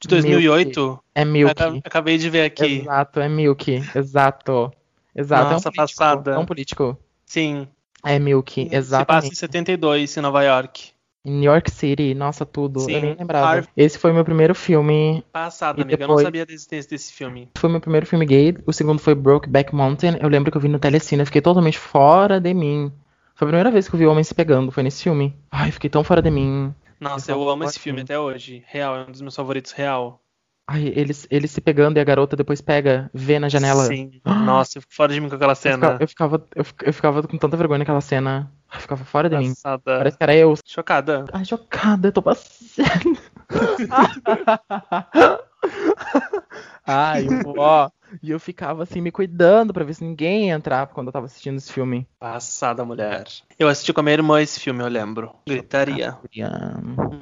[0.00, 0.98] De 2008?
[1.14, 1.50] É Milk.
[1.50, 2.80] Aca- Acabei de ver aqui.
[2.80, 3.82] Exato, é Milk.
[3.94, 4.72] Exato.
[5.16, 5.52] Exato.
[5.52, 5.98] Nossa, é um político.
[5.98, 6.30] passada.
[6.32, 6.98] É um político.
[7.24, 7.68] Sim.
[8.04, 9.36] É Milk, Se passa em exatamente.
[9.36, 10.92] 72, em Nova York.
[11.26, 12.80] Em New York City, nossa, tudo.
[12.80, 13.46] Sim, Eu nem lembrava.
[13.46, 13.70] Harvey.
[13.74, 15.94] Esse foi meu primeiro filme Passada, E amiga.
[16.02, 17.48] Eu não depois- sabia da existência desse filme.
[17.56, 18.54] Foi meu primeiro filme gay.
[18.66, 20.18] O segundo foi Brokeback Mountain.
[20.20, 21.20] Eu lembro que eu vi no Telecine.
[21.22, 22.92] Eu fiquei totalmente fora de mim.
[23.34, 25.34] Foi a primeira vez que eu vi homens se pegando, foi nesse filme.
[25.50, 26.74] Ai, fiquei tão fora de mim.
[27.00, 28.62] Nossa, eu amo esse filme até hoje.
[28.66, 30.20] Real, é um dos meus favoritos, real.
[30.66, 33.84] Ai, eles, eles se pegando e a garota depois pega, vê na janela.
[33.84, 34.20] Sim.
[34.24, 35.76] Nossa, eu fico fora de mim com aquela cena.
[35.76, 38.50] ficava, eu ficava, eu fic- eu ficava com tanta vergonha naquela cena.
[38.72, 39.50] Eu ficava fora de mim.
[39.50, 39.82] Passada.
[39.84, 40.54] Parece que era eu.
[40.64, 41.26] Chocada.
[41.32, 43.18] Ai, chocada, eu tô passando.
[46.86, 47.90] Ai, ó.
[48.22, 51.26] E eu ficava assim, me cuidando pra ver se ninguém ia entrar quando eu tava
[51.26, 52.06] assistindo esse filme.
[52.20, 53.24] Passada, mulher.
[53.58, 55.34] Eu assisti com a minha irmã esse filme, eu lembro.
[55.48, 56.16] Gritaria.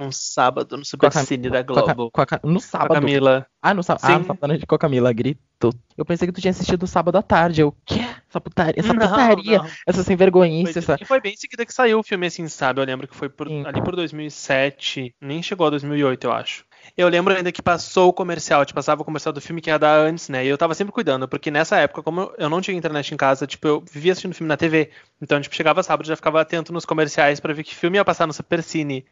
[0.01, 2.11] Um sábado no Supercine da Com a Globo.
[2.11, 2.95] com a no Com a sábado.
[2.95, 3.47] Camila.
[3.63, 4.05] Ah, no sábado.
[4.05, 4.13] Sim.
[4.13, 5.71] Ah, no sábado noite com a Camila, grito.
[5.97, 7.61] Eu pensei que tu tinha assistido sábado à tarde.
[7.63, 8.01] Eu, quê?
[8.29, 9.67] Essa putaria, essa Não, putaria, não.
[9.87, 10.97] essa sem vergonhice, Foi- essa.
[11.01, 12.81] E foi bem em seguida que saiu o filme, assim, sabe?
[12.81, 16.65] Eu lembro que foi por- ali por 2007, nem chegou a 2008, eu acho.
[16.97, 19.79] Eu lembro ainda que passou o comercial, tipo, passava o comercial do filme que ia
[19.79, 20.45] dar antes, né?
[20.45, 23.47] E eu tava sempre cuidando, porque nessa época, como eu- não tinha internet em casa,
[23.47, 24.91] tipo, eu vivia assistindo filme na TV.
[25.21, 28.27] Então, tipo, chegava sábado, já ficava atento nos comerciais pra ver que filme ia passar
[28.27, 29.05] no Supercine.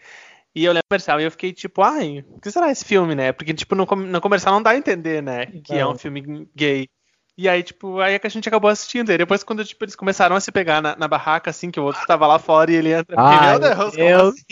[0.55, 3.15] E eu lembro do comercial e eu fiquei tipo, ai, o que será esse filme,
[3.15, 3.33] né?
[3.33, 5.47] Porque, tipo, no, no comercial não dá a entender, né?
[5.65, 6.89] Que é um filme gay.
[7.39, 9.11] E aí, tipo, aí é que a gente acabou assistindo.
[9.11, 11.85] E depois, quando tipo, eles começaram a se pegar na, na barraca, assim, que o
[11.85, 13.17] outro tava lá fora e ele entra.
[13.19, 14.35] Ai, meu Deus, Deus.
[14.35, 14.45] assim?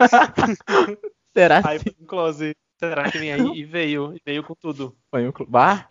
[1.36, 2.54] Será Aí foi um close.
[2.78, 3.60] Será que vem aí?
[3.60, 4.96] E veio, e veio com tudo.
[5.10, 5.32] Foi um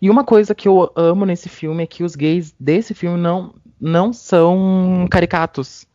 [0.02, 3.54] E uma coisa que eu amo nesse filme é que os gays desse filme não,
[3.80, 5.86] não são caricatos.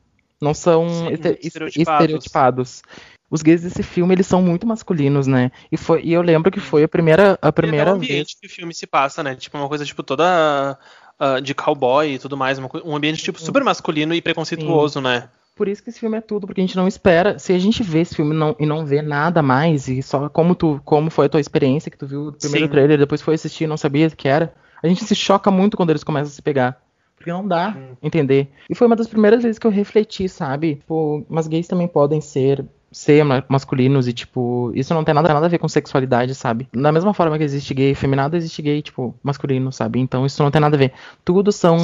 [0.42, 1.76] Não são Sim, este- estereotipados.
[1.78, 2.82] estereotipados.
[3.30, 5.52] Os gays desse filme, eles são muito masculinos, né?
[5.72, 8.12] E, foi, e eu lembro que foi a primeira, a primeira o vez.
[8.12, 9.36] ambiente que o filme se passa, né?
[9.36, 10.78] Tipo, uma coisa, tipo, toda
[11.20, 12.60] ah, de cowboy e tudo mais.
[12.60, 15.30] um ambiente, tipo, super masculino e preconceituoso, né?
[15.56, 17.40] Por isso que esse filme é tudo, porque a gente não espera.
[17.40, 20.54] Se a gente vê esse filme não- e não vê nada mais, e só como
[20.54, 22.72] tu, como foi a tua experiência, que tu viu o primeiro Sim.
[22.72, 25.92] trailer, depois foi assistir e não sabia que era, a gente se choca muito quando
[25.92, 26.84] eles começam a se pegar.
[27.16, 27.96] Porque não dá Hum.
[28.04, 28.50] entender.
[28.70, 30.76] E foi uma das primeiras vezes que eu refleti, sabe?
[30.76, 35.34] Tipo, mas gays também podem ser ser ma- masculinos e, tipo, isso não tem nada,
[35.34, 36.66] nada a ver com sexualidade, sabe?
[36.72, 40.00] Da mesma forma que existe gay feminado, existe gay, tipo, masculino, sabe?
[40.00, 40.94] Então isso não tem nada a ver.
[41.26, 41.76] Tudo são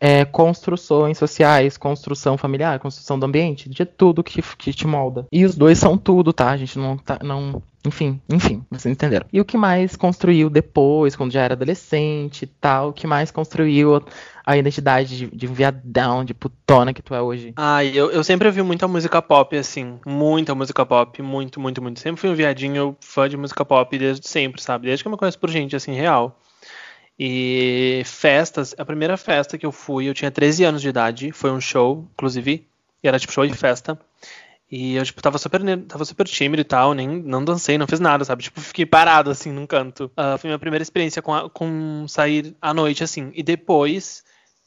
[0.00, 5.24] é, construções sociais, construção familiar, construção do ambiente, de tudo que, que te molda.
[5.30, 6.50] E os dois são tudo, tá?
[6.50, 7.20] A gente não tá.
[7.22, 9.26] Não, enfim, enfim, vocês entenderam.
[9.32, 13.30] E o que mais construiu depois, quando já era adolescente e tal, o que mais
[13.30, 14.02] construiu
[14.44, 17.52] a identidade de, de viadão, de putona que tu é hoje?
[17.56, 19.98] Ai, eu, eu sempre ouvi muita música pop, assim.
[20.04, 21.22] Muita música pop.
[21.22, 22.00] Muito, muito, muito.
[22.00, 24.86] Sempre fui um viadinho fã de música pop desde sempre, sabe?
[24.86, 26.38] Desde que eu me conheço por gente, assim, real.
[27.18, 31.50] E festas, a primeira festa que eu fui, eu tinha 13 anos de idade, foi
[31.50, 32.66] um show, inclusive,
[33.02, 33.98] e era tipo show de festa.
[34.70, 38.00] E eu, tipo, tava super, tava super tímido e tal, nem não dancei, não fiz
[38.00, 38.42] nada, sabe?
[38.42, 40.10] Tipo, fiquei parado, assim, num canto.
[40.16, 43.30] Ah, foi minha primeira experiência com, a- com sair à noite, assim.
[43.34, 44.24] E depois,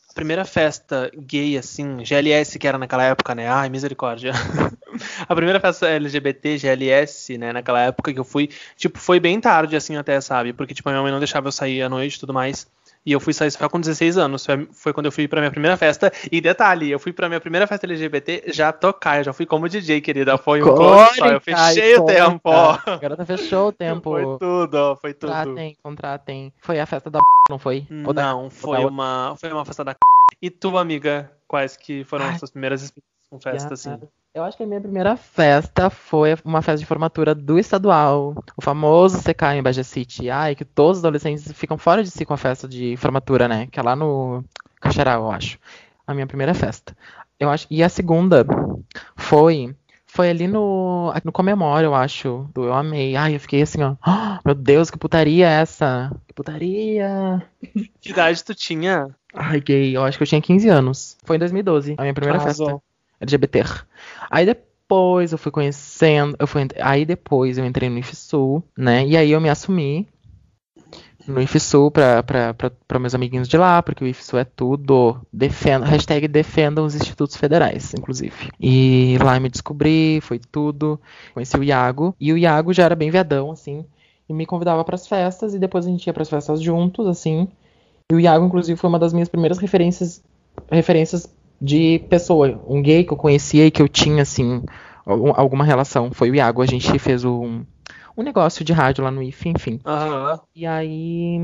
[0.10, 3.50] a primeira festa gay, assim, GLS, que era naquela época, né?
[3.50, 4.32] Ai, misericórdia.
[5.28, 9.76] a primeira festa LGBT, GLS, né, naquela época que eu fui, tipo, foi bem tarde,
[9.76, 10.54] assim, até, sabe?
[10.54, 12.68] Porque, tipo, a minha mãe não deixava eu sair à noite e tudo mais.
[13.10, 14.46] E eu fui sair só com 16 anos.
[14.46, 16.12] Foi, foi quando eu fui pra minha primeira festa.
[16.32, 19.18] E detalhe, eu fui pra minha primeira festa LGBT já tocar.
[19.18, 20.38] Eu já fui como DJ, querida.
[20.38, 20.76] Foi um
[21.16, 21.26] só.
[21.26, 22.52] Eu fechei o tempo.
[22.52, 24.12] A garota fechou o tempo.
[24.12, 25.32] Foi tudo, foi tudo.
[25.32, 26.54] Contratem, contratem.
[26.62, 27.20] Foi a festa da
[27.50, 27.88] não foi?
[28.06, 29.96] Ou da- Não, foi da- uma, foi uma festa da
[30.40, 32.34] E tu, amiga, quais que foram Ai.
[32.34, 34.00] as suas primeiras experiências com festa, assim?
[34.34, 38.62] Eu acho que a minha primeira festa foi uma festa de formatura do estadual, o
[38.62, 40.30] famoso CK em Baja City.
[40.30, 43.68] Ai, que todos os adolescentes ficam fora de si com a festa de formatura, né?
[43.72, 44.44] Que é lá no
[44.80, 45.58] Caxaral, eu acho.
[46.06, 46.96] A minha primeira festa.
[47.40, 47.66] Eu acho.
[47.72, 48.46] E a segunda
[49.16, 49.76] foi.
[50.06, 52.50] Foi ali no, no Comemora, eu acho.
[52.54, 53.16] Do Eu Amei.
[53.16, 53.96] Ai, eu fiquei assim, ó.
[54.02, 56.12] "Ah, meu Deus, que putaria é essa?
[56.28, 57.44] Que putaria.
[58.02, 59.08] Que idade tu tinha?
[59.34, 59.96] Ai, gay.
[59.96, 61.16] Eu acho que eu tinha 15 anos.
[61.24, 62.68] Foi em 2012, a minha primeira Arrasou.
[62.68, 62.89] festa.
[63.20, 63.64] LGBT.
[64.30, 69.06] Aí depois eu fui conhecendo, eu fui, aí depois eu entrei no IFSU, né?
[69.06, 70.08] E aí eu me assumi
[71.28, 75.22] no IFSU pra meus amiguinhos de lá, porque o IFSU é tudo.
[75.32, 78.50] Defenda, hashtag defendam os institutos federais, inclusive.
[78.60, 81.00] E lá me descobri, foi tudo.
[81.34, 83.86] Conheci o Iago, e o Iago já era bem viadão, assim,
[84.28, 87.48] e me convidava pras festas, e depois a gente ia pras festas juntos, assim.
[88.12, 90.24] E o Iago, inclusive, foi uma das minhas primeiras referências,
[90.72, 91.28] referências
[91.62, 94.64] de pessoa, um gay que eu conhecia e que eu tinha, assim,
[95.06, 96.12] algum- alguma relação.
[96.12, 97.64] Foi o Iago, a gente fez um,
[98.18, 99.80] um negócio de rádio lá no IF, enfim.
[99.86, 100.40] Aham.
[100.56, 101.38] E aí,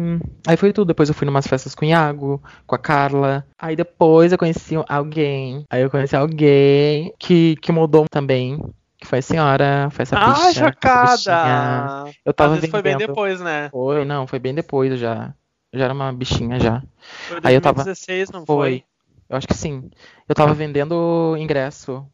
[0.46, 0.88] aí foi tudo.
[0.88, 3.46] Depois eu fui numas festas com o Iago, com a Carla.
[3.58, 5.64] Aí depois eu conheci alguém.
[5.70, 8.60] Aí eu conheci alguém que, que mudou também.
[8.98, 10.72] Que foi a senhora, foi essa Ah, bicha, bichinha.
[10.72, 12.14] chocada!
[12.26, 13.70] Eu Às tava vezes foi bem depois, né?
[13.70, 15.34] Foi, não, foi bem depois, eu já,
[15.74, 16.82] já era uma bichinha já.
[17.28, 18.84] Foi Aí eu tava- 2016, não Foi.
[19.30, 19.90] Eu acho que sim.
[20.28, 22.06] Eu tava vendendo ingresso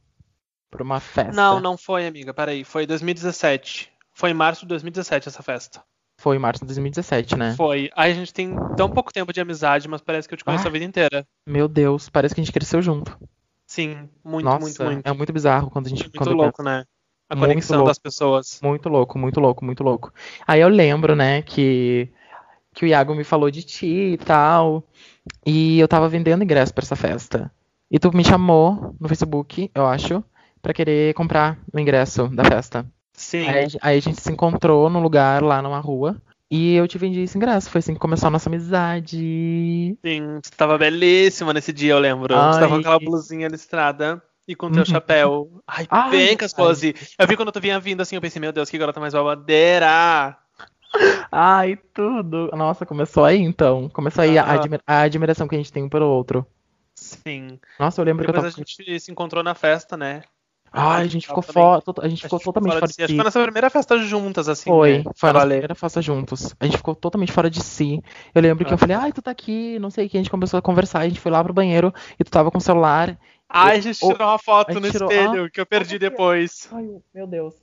[0.69, 1.34] pra uma festa.
[1.34, 2.34] Não, não foi, amiga.
[2.34, 2.63] Peraí.
[2.63, 3.91] Foi 2017.
[4.13, 5.84] Foi em março de 2017 essa festa.
[6.19, 7.56] Foi em março de 2017, né?
[7.56, 7.89] Foi.
[7.95, 10.65] Aí a gente tem tão pouco tempo de amizade, mas parece que eu te conheço
[10.65, 10.67] Ah.
[10.67, 11.26] a vida inteira.
[11.47, 13.17] Meu Deus, parece que a gente cresceu junto.
[13.65, 15.08] Sim, muito, Nossa, muito, muito.
[15.08, 16.04] é muito bizarro quando a gente.
[16.04, 16.86] Muito quando louco, né?
[17.30, 17.89] A Muito conexão louco.
[17.89, 18.60] das pessoas.
[18.62, 20.13] Muito louco, muito louco, muito louco.
[20.45, 22.12] Aí eu lembro, né, que,
[22.76, 24.84] que o Iago me falou de ti e tal.
[25.46, 27.52] E eu tava vendendo ingresso pra essa festa.
[27.90, 30.24] E tu me chamou no Facebook, eu acho,
[30.62, 32.86] pra querer comprar o ingresso da festa.
[33.14, 33.48] Sim.
[33.48, 36.16] Aí, aí a gente se encontrou num lugar lá numa rua.
[36.50, 37.70] E eu te vendi esse ingresso.
[37.70, 39.98] Foi assim que começou a nossa amizade.
[40.06, 42.34] Sim, você tava belíssima nesse dia, eu lembro.
[42.34, 42.80] Você tava com Ai.
[42.80, 44.86] aquela blusinha listrada e com teu Uhum.
[44.86, 45.62] chapéu.
[45.68, 46.58] Ai, Ai, bem com as ai.
[46.58, 46.96] pose.
[47.18, 50.38] Eu vi quando tu vinha vindo assim, eu pensei, meu Deus, que garota mais babadeira.
[51.32, 52.49] Ai, tudo.
[52.54, 53.89] Nossa, começou aí então.
[53.89, 54.54] Começou aí a, Aham.
[54.60, 56.45] admi- a admiração que a gente tem um pelo outro.
[56.95, 57.60] Sim.
[57.80, 58.63] Nossa, eu lembro que eu Depois tava.
[58.63, 60.23] a gente se encontrou na festa, né?
[60.73, 61.84] Ai, a gente ficou fora.
[62.01, 63.01] A gente A ficou totalmente fora de si.
[63.04, 64.69] Acho que foi nossa primeira festa juntas, assim.
[64.69, 65.04] Foi, né?
[65.17, 66.56] foi a nossa primeira festa juntos.
[66.60, 68.01] A gente ficou totalmente fora de si.
[68.34, 68.77] Eu lembro que eu Ah.
[68.77, 70.17] falei, ai, tu tá aqui, não sei o que.
[70.17, 72.58] A gente começou a conversar, a gente foi lá pro banheiro e tu tava com
[72.58, 73.17] o celular.
[73.49, 76.69] Ai, a gente tirou uma foto a no tirou- espelho que eu perdi depois.
[76.71, 77.54] Ai, meu Deus.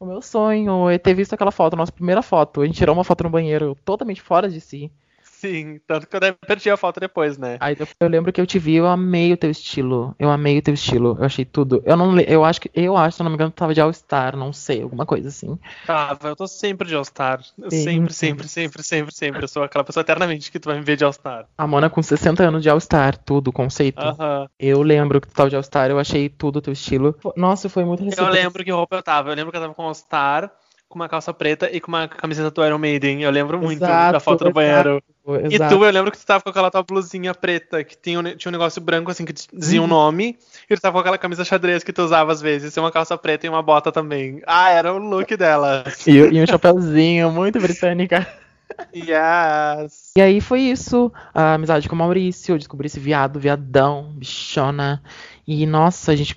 [0.00, 2.60] O meu sonho é ter visto aquela foto, nossa primeira foto.
[2.60, 4.92] A gente tirou uma foto no banheiro, totalmente fora de si.
[5.40, 7.56] Sim, tanto que eu perdi a foto depois, né?
[7.60, 10.14] Aí eu lembro que eu te vi, eu amei o teu estilo.
[10.18, 11.16] Eu amei o teu estilo.
[11.18, 11.80] Eu achei tudo.
[11.86, 13.80] Eu não eu acho que eu acho, se eu não me engano, tu tava de
[13.80, 15.56] All Star, não sei, alguma coisa assim.
[15.86, 17.40] Tava, eu tô sempre de All-Star.
[17.56, 17.84] Eu Sim.
[17.84, 19.44] sempre, sempre, sempre, sempre, sempre.
[19.44, 21.46] Eu sou aquela pessoa eternamente que tu vai me ver de All-Star.
[21.56, 24.00] A Mona com 60 anos de All Star, tudo, conceito.
[24.00, 24.48] Aham.
[24.58, 27.14] Eu lembro que tu tava de All Star, eu achei tudo o teu estilo.
[27.36, 28.32] Nossa, foi muito Eu receptivo.
[28.32, 29.30] lembro que roupa eu tava.
[29.30, 30.50] Eu lembro que eu tava com All-Star,
[30.88, 33.22] com uma calça preta e com uma camiseta do Iron Maiden.
[33.22, 35.02] Eu lembro muito Exato, da foto do exato, banheiro.
[35.50, 35.76] E Exato.
[35.76, 38.48] tu, eu lembro que tu tava com aquela tua blusinha preta, que tinha um, tinha
[38.48, 39.88] um negócio branco assim que dizia um Uhum.
[39.90, 42.90] nome, e tu tava com aquela camisa xadrez que tu usava às vezes, e uma
[42.90, 44.40] calça preta e uma bota também.
[44.46, 45.84] Ah, era o look dela.
[46.06, 48.26] E, e um chapéuzinho muito britânica.
[48.94, 50.12] Yes.
[50.16, 51.10] E aí foi isso.
[51.34, 55.02] A amizade com o Maurício, eu descobri esse viado, viadão, bichona.
[55.46, 56.36] E nossa, a gente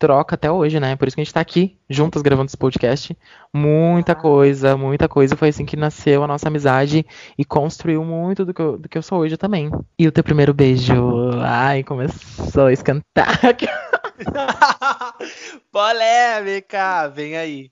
[0.00, 0.96] troca até hoje, né?
[0.96, 3.16] Por isso que a gente tá aqui, juntas, gravando esse podcast.
[3.52, 5.36] Muita coisa, muita coisa.
[5.36, 7.04] Foi assim que nasceu a nossa amizade
[7.36, 9.70] e construiu muito do que eu, do que eu sou hoje também.
[9.98, 10.94] E o teu primeiro beijo?
[11.42, 13.38] Ai, começou a escantar.
[15.70, 17.08] Polêmica!
[17.08, 17.70] Vem aí.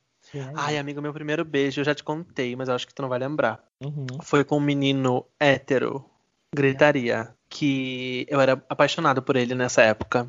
[0.54, 3.08] Ai, amigo, meu primeiro beijo eu já te contei, mas eu acho que tu não
[3.08, 3.64] vai lembrar.
[3.82, 4.06] Uhum.
[4.22, 6.04] Foi com um menino hétero,
[6.54, 10.28] gritaria, que eu era apaixonado por ele nessa época.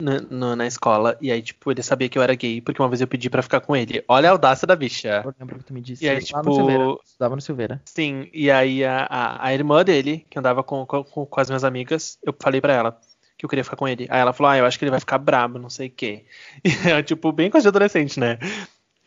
[0.00, 2.88] Na, no- na escola, e aí, tipo, ele sabia que eu era gay, porque uma
[2.88, 4.04] vez eu pedi pra ficar com ele.
[4.06, 5.22] Olha a audácia da bicha.
[5.24, 6.04] Eu lembro que tu me disse.
[6.04, 6.84] E aí, tipo, no Silveira.
[7.04, 7.82] Estudava no Silveira.
[7.84, 11.64] Sim, e aí a, a, a irmã dele, que andava com, com, com as minhas
[11.64, 13.00] amigas, eu falei pra ela
[13.36, 14.06] que eu queria ficar com ele.
[14.08, 16.24] Aí ela falou, ah, eu acho que ele vai ficar brabo, não sei o quê.
[16.64, 18.38] E eu, tipo, bem coisa de adolescente, né?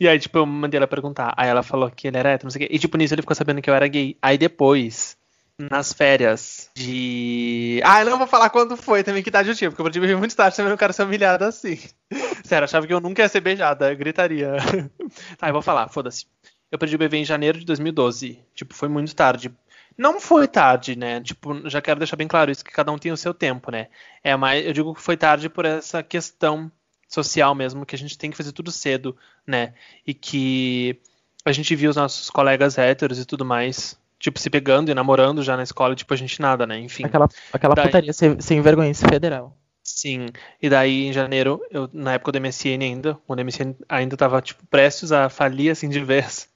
[0.00, 1.32] E aí, tipo, eu mandei ela perguntar.
[1.36, 2.74] Aí ela falou que ele era hétero, não sei o quê.
[2.74, 4.16] E, tipo, nisso ele ficou sabendo que eu era gay.
[4.20, 5.16] Aí depois,
[5.58, 7.80] nas férias de.
[7.84, 10.00] Ah, eu não vou falar quando foi também, que idade eu tinha, porque eu podia
[10.00, 11.78] ver muito tarde também não quero ser humilhada assim.
[12.44, 14.56] Sério, achava que eu nunca ia ser beijada, eu gritaria.
[15.38, 16.26] tá, eu vou falar, foda-se.
[16.70, 18.40] Eu perdi o bebê em janeiro de 2012.
[18.54, 19.54] Tipo, foi muito tarde.
[19.96, 21.20] Não foi tarde, né?
[21.20, 23.88] Tipo, já quero deixar bem claro isso, que cada um tem o seu tempo, né?
[24.24, 26.72] É mais, eu digo que foi tarde por essa questão
[27.06, 29.14] social mesmo, que a gente tem que fazer tudo cedo,
[29.46, 29.74] né?
[30.06, 30.98] E que
[31.44, 35.42] a gente viu os nossos colegas héteros e tudo mais, tipo, se pegando e namorando
[35.42, 36.78] já na escola, tipo, a gente nada, né?
[36.78, 37.04] Enfim.
[37.04, 39.56] Aquela, aquela Daí- putaria sem, sem vergonha federal.
[39.84, 40.28] Sim,
[40.62, 44.40] e daí em janeiro, eu, na época do MSN ainda, quando o MSN ainda tava,
[44.40, 46.48] tipo, prestes a falir, assim, de vez,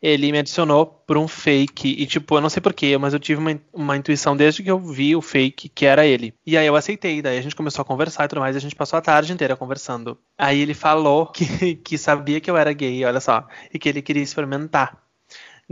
[0.00, 3.40] ele me adicionou por um fake, e tipo, eu não sei porquê, mas eu tive
[3.40, 6.32] uma, uma intuição desde que eu vi o fake, que era ele.
[6.46, 8.60] E aí eu aceitei, daí a gente começou a conversar e tudo mais, e a
[8.60, 10.16] gente passou a tarde inteira conversando.
[10.38, 14.00] Aí ele falou que, que sabia que eu era gay, olha só, e que ele
[14.02, 15.02] queria experimentar.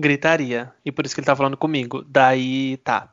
[0.00, 2.04] Gritaria, e por isso que ele tá falando comigo.
[2.08, 3.10] Daí, tá.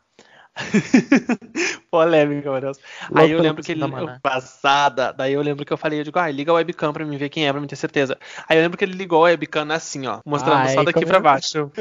[1.92, 2.80] Polêmica, meu Deus.
[3.14, 3.82] Aí eu lembro que ele.
[3.82, 4.20] da maná.
[4.22, 5.14] Passada.
[5.14, 7.30] Daí eu lembro que eu falei, eu digo, ah, liga a webcam pra mim ver
[7.30, 8.18] quem é, pra mim ter certeza.
[8.48, 11.18] Aí eu lembro que ele ligou a webcam assim, ó, mostrando Ai, só daqui pra
[11.18, 11.22] é?
[11.22, 11.72] baixo.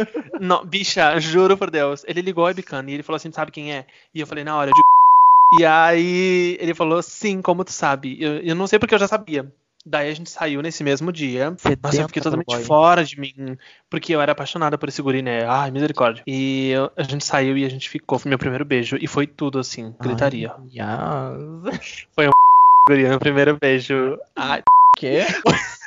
[0.40, 2.04] Não, bicha, juro por Deus.
[2.06, 3.86] Ele ligou a webcam e ele falou assim, sabe quem é?
[4.14, 4.86] E eu falei, na hora, eu digo.
[5.60, 8.20] E aí ele falou, sim, como tu sabe?
[8.20, 9.46] Eu, eu não sei porque eu já sabia.
[9.88, 11.50] Daí a gente saiu nesse mesmo dia.
[11.82, 12.64] Nossa, eu fiquei totalmente boy.
[12.64, 13.56] fora de mim.
[13.88, 15.46] Porque eu era apaixonada por esse guri, né?
[15.46, 16.24] Ai, misericórdia.
[16.26, 18.18] E eu- a gente saiu e a gente ficou.
[18.18, 18.98] Foi meu primeiro beijo.
[19.00, 20.52] E foi tudo assim, gritaria.
[20.76, 22.06] Ai, yes.
[22.88, 24.18] Guri, meu primeiro beijo.
[24.34, 24.62] Ai,
[24.96, 25.20] Quê?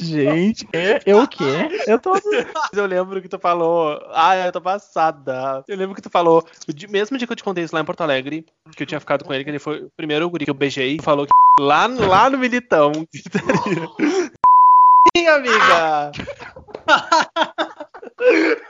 [0.00, 1.44] Gente, eu, eu o quê?
[1.86, 2.12] Eu tô.
[2.72, 4.00] Eu lembro que tu falou.
[4.12, 5.64] Ah, eu tô passada.
[5.66, 6.44] Eu lembro que tu falou.
[6.88, 8.44] Mesmo dia que eu te contei isso lá em Porto Alegre,
[8.76, 10.98] que eu tinha ficado com ele, que ele foi o primeiro guri que eu beijei,
[11.02, 12.92] falou que lá, lá no Militão.
[15.16, 16.12] Sim, amiga!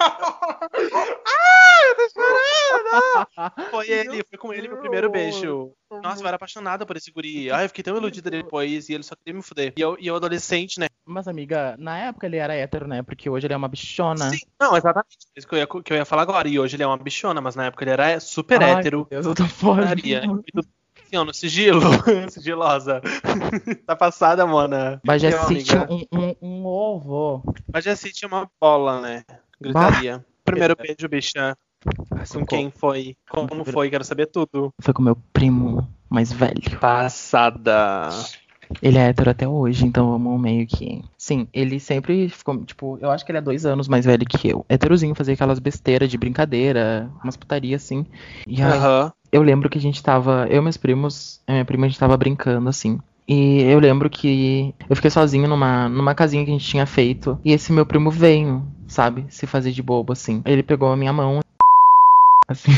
[0.00, 3.70] ah, eu tô chorando!
[3.70, 5.72] Foi ele, foi com ele meu primeiro beijo.
[6.02, 7.50] Nossa, eu era apaixonada por esse guri.
[7.50, 9.72] Ai, eu fiquei tão iludida depois e ele só queria me fuder.
[9.76, 10.86] E eu, e eu adolescente, né?
[11.04, 13.02] Mas, amiga, na época ele era hétero, né?
[13.02, 14.30] Porque hoje ele é uma bichona.
[14.30, 15.16] Sim, não, exatamente.
[15.34, 16.46] Isso que eu, ia, que eu ia falar agora.
[16.48, 18.98] E hoje ele é uma bichona, mas na época ele era super Ai, hétero.
[19.10, 19.86] Meu Deus, eu tô fora.
[19.86, 20.22] Maria.
[21.10, 21.80] E tudo assim, ó, no sigilo.
[22.30, 23.00] Sigilosa.
[23.86, 25.00] tá passada, mona.
[25.04, 25.92] Meu, City, amiga.
[25.92, 27.42] um, um, um ovo.
[27.72, 29.24] Mas já é uma bola, né?
[29.60, 30.24] Gritaria.
[30.44, 31.56] Primeiro beijo, bicha.
[32.32, 33.16] Com quem foi?
[33.28, 33.90] Como foi?
[33.90, 34.72] Quero saber tudo.
[34.80, 36.78] Foi com meu primo mais velho.
[36.80, 38.10] Passada.
[38.82, 41.02] Ele é hétero até hoje, então vamos meio que.
[41.16, 44.48] Sim, ele sempre ficou, tipo, eu acho que ele é dois anos mais velho que
[44.48, 44.64] eu.
[44.68, 48.04] Heterozinho, fazia aquelas besteiras de brincadeira, umas putarias assim.
[48.46, 49.12] E aí, Aham.
[49.30, 50.46] Eu lembro que a gente tava.
[50.48, 52.98] Eu e meus primos, minha prima, a gente tava brincando assim.
[53.28, 57.38] E eu lembro que eu fiquei sozinho numa, numa casinha que a gente tinha feito.
[57.44, 59.26] E esse meu primo veio, sabe?
[59.28, 60.42] Se fazer de bobo, assim.
[60.46, 61.40] Ele pegou a minha mão.
[62.48, 62.72] Assim,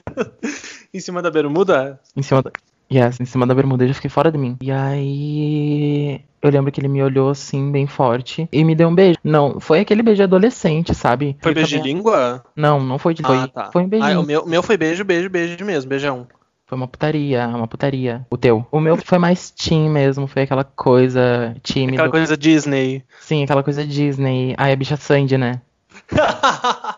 [0.94, 2.00] em cima da bermuda?
[2.16, 2.50] em cima da.
[2.90, 4.56] Yes, em cima da bermuda, eu já fiquei fora de mim.
[4.62, 6.20] E aí.
[6.40, 9.18] Eu lembro que ele me olhou assim, bem forte, e me deu um beijo.
[9.24, 11.36] Não, foi aquele beijo adolescente, sabe?
[11.42, 12.44] Foi Ele beijo de também- língua?
[12.54, 13.22] Não, não foi de.
[13.24, 13.70] Ah, Foi, tá.
[13.72, 14.18] foi um beijinho.
[14.18, 15.88] Ah, o meu, meu foi beijo, beijo, beijo mesmo.
[15.90, 16.26] Beijão.
[16.66, 18.24] Foi uma putaria, uma putaria.
[18.30, 18.64] O teu.
[18.70, 21.94] O meu foi mais teen mesmo, foi aquela coisa tímida.
[21.94, 23.02] Aquela coisa Disney.
[23.20, 24.54] Sim, aquela coisa Disney.
[24.56, 25.60] Ai, a bicha Sandy, né?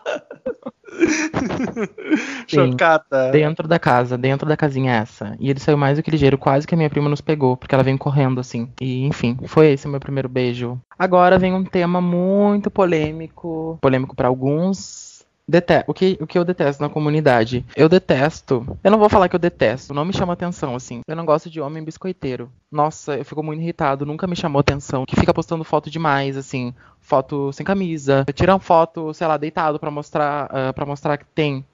[2.47, 2.71] Sim.
[2.71, 3.31] Chocada.
[3.31, 5.35] Dentro da casa, dentro da casinha essa.
[5.39, 7.73] E ele saiu mais do que ligeiro, quase que a minha prima nos pegou, porque
[7.73, 8.69] ela veio correndo assim.
[8.79, 10.79] E enfim, foi esse o meu primeiro beijo.
[10.97, 15.11] Agora vem um tema muito polêmico, polêmico pra alguns.
[15.47, 17.65] Dete o, que, o que eu detesto na comunidade?
[17.75, 18.77] Eu detesto.
[18.81, 21.01] Eu não vou falar que eu detesto, não me chama atenção, assim.
[21.05, 22.49] Eu não gosto de homem biscoiteiro.
[22.71, 25.03] Nossa, eu fico muito irritado, nunca me chamou atenção.
[25.05, 26.73] Que fica postando foto demais, assim.
[27.11, 28.23] Foto sem camisa.
[28.33, 31.65] Tira uma foto, sei lá, deitado pra mostrar, ah, pra mostrar que tem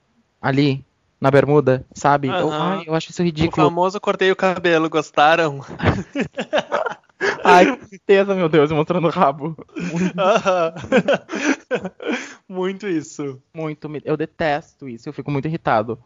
[0.42, 0.84] ali
[1.20, 2.26] na bermuda, sabe?
[2.26, 2.72] Eu, Aham.
[2.72, 3.68] ai, eu acho isso O ridículo.
[3.68, 5.60] famoso cortei o cabelo, gostaram?
[7.44, 9.56] Ai, que tristeza, meu Deus, mostrando o rabo.
[9.76, 10.16] Muito.
[12.48, 13.40] Muito isso.
[13.54, 13.88] muito.
[14.04, 16.00] Eu detesto isso, eu fico muito irritado.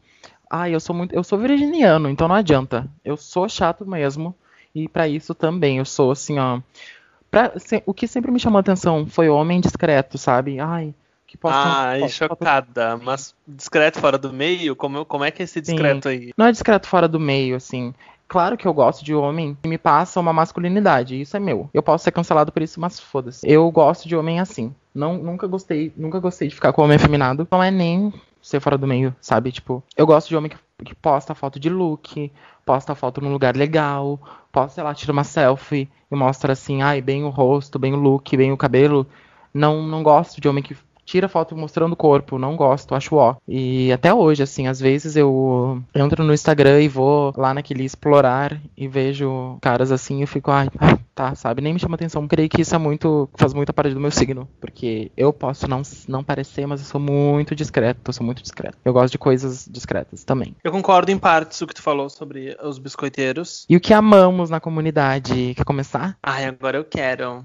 [0.51, 1.15] Ai, eu sou muito.
[1.15, 2.87] Eu sou virginiano, então não adianta.
[3.03, 4.35] Eu sou chato mesmo.
[4.75, 6.61] E pra isso também, eu sou assim, ó.
[7.33, 10.61] Pra, se- o que sempre me chamou atenção foi homem discreto, sabe?
[10.61, 10.95] Ai,
[11.27, 12.97] que posta Ai, foto- foto- chocada.
[12.99, 14.77] Mas discreto fora do meio?
[14.77, 16.31] Como, como é que é esse discreto aí?
[16.37, 17.95] Não é discreto fora do meio, assim.
[18.29, 21.69] Claro que eu gosto de homem que me passa uma masculinidade, isso é meu.
[21.75, 23.47] Eu posso ser cancelado por isso, mas foda-se.
[23.51, 24.75] Eu gosto de homem assim.
[24.95, 27.49] Não, nunca gostei, nunca gostei de ficar com homem afeminado.
[27.51, 29.53] Não é nem ser fora do meio, sabe?
[29.53, 32.33] Tipo, eu gosto de homem que, que posta foto de look,
[32.65, 37.01] posta foto num lugar legal, posta, sei lá, tira uma selfie e mostra assim, ai,
[37.01, 39.07] bem o rosto, bem o look, bem o cabelo.
[39.53, 40.77] Não, não gosto de homem que
[41.13, 43.37] tira foto mostrando o corpo, não gosto, acho ó.
[43.47, 48.59] E até hoje, assim, às vezes eu entro no Instagram e vou lá naquele explorar
[48.75, 51.61] e vejo caras assim e eu fico, ai, ai, tá, sabe?
[51.61, 52.27] Nem me chama atenção.
[52.27, 55.83] Creio que isso é muito, faz muita parte do meu signo, porque eu posso não,
[56.09, 58.79] não parecer, mas eu sou muito discreto, eu sou muito discreto.
[58.83, 60.57] Eu gosto de coisas discretas também.
[60.65, 63.67] Eu concordo em partes o que tu falou sobre os biscoiteiros.
[63.69, 65.53] E o que amamos na comunidade?
[65.55, 66.17] Quer começar?
[66.23, 67.45] Ai, agora eu quero.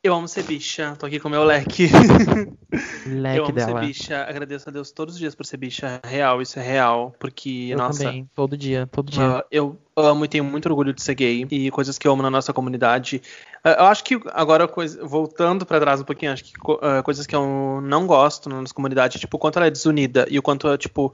[0.00, 0.94] Eu amo ser bicha.
[0.96, 1.88] Tô aqui com o meu leque.
[3.04, 3.80] eu Leque amo dela.
[3.80, 4.22] ser bicha.
[4.22, 6.00] Agradeço a Deus todos os dias por ser bicha.
[6.04, 7.12] Real, isso é real.
[7.18, 9.44] Porque, Eu nossa, também, todo dia, todo dia.
[9.50, 12.30] Eu amo e tenho muito orgulho de ser gay e coisas que eu amo na
[12.30, 13.20] nossa comunidade.
[13.64, 14.70] Eu acho que agora,
[15.02, 18.72] voltando pra trás um pouquinho, acho que ah, coisas que eu não gosto na nossa
[18.72, 21.12] comunidade, tipo, o quanto ela é desunida e o quanto, tipo,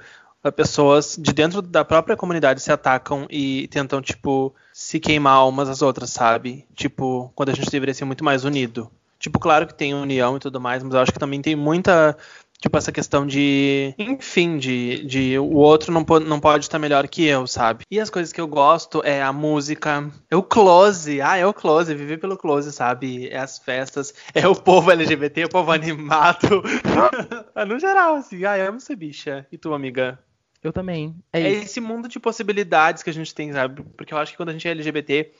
[0.52, 5.82] pessoas de dentro da própria comunidade se atacam e tentam, tipo, se queimar umas às
[5.82, 6.66] outras, sabe?
[6.74, 8.90] Tipo, quando a gente deveria ser muito mais unido.
[9.18, 12.16] Tipo, claro que tem união e tudo mais, mas eu acho que também tem muita
[12.64, 13.94] Tipo, essa questão de.
[13.98, 17.84] Enfim, de, de o outro não, po- não pode estar melhor que eu, sabe?
[17.90, 21.20] E as coisas que eu gosto é a música, é o close.
[21.20, 23.28] Ah, é o close, viver pelo close, sabe?
[23.28, 26.62] É as festas, é o povo LGBT, o povo animado.
[27.54, 29.46] Ah, no geral, assim, ah, eu amo ser bicha.
[29.52, 30.18] E tu, amiga?
[30.64, 31.14] Eu também.
[31.30, 33.82] É, É esse mundo de possibilidades que a gente tem, sabe?
[33.96, 35.30] Porque eu acho que quando a gente é LGBT,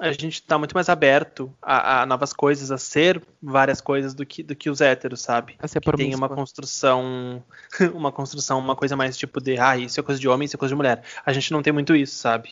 [0.00, 4.26] a gente tá muito mais aberto a, a novas coisas, a ser várias coisas do
[4.26, 5.54] que, do que os héteros, sabe?
[5.60, 7.44] A ser que tem uma construção,
[7.94, 10.58] uma construção, uma coisa mais tipo de, ah, isso é coisa de homem, isso é
[10.58, 11.02] coisa de mulher.
[11.24, 12.50] A gente não tem muito isso, sabe?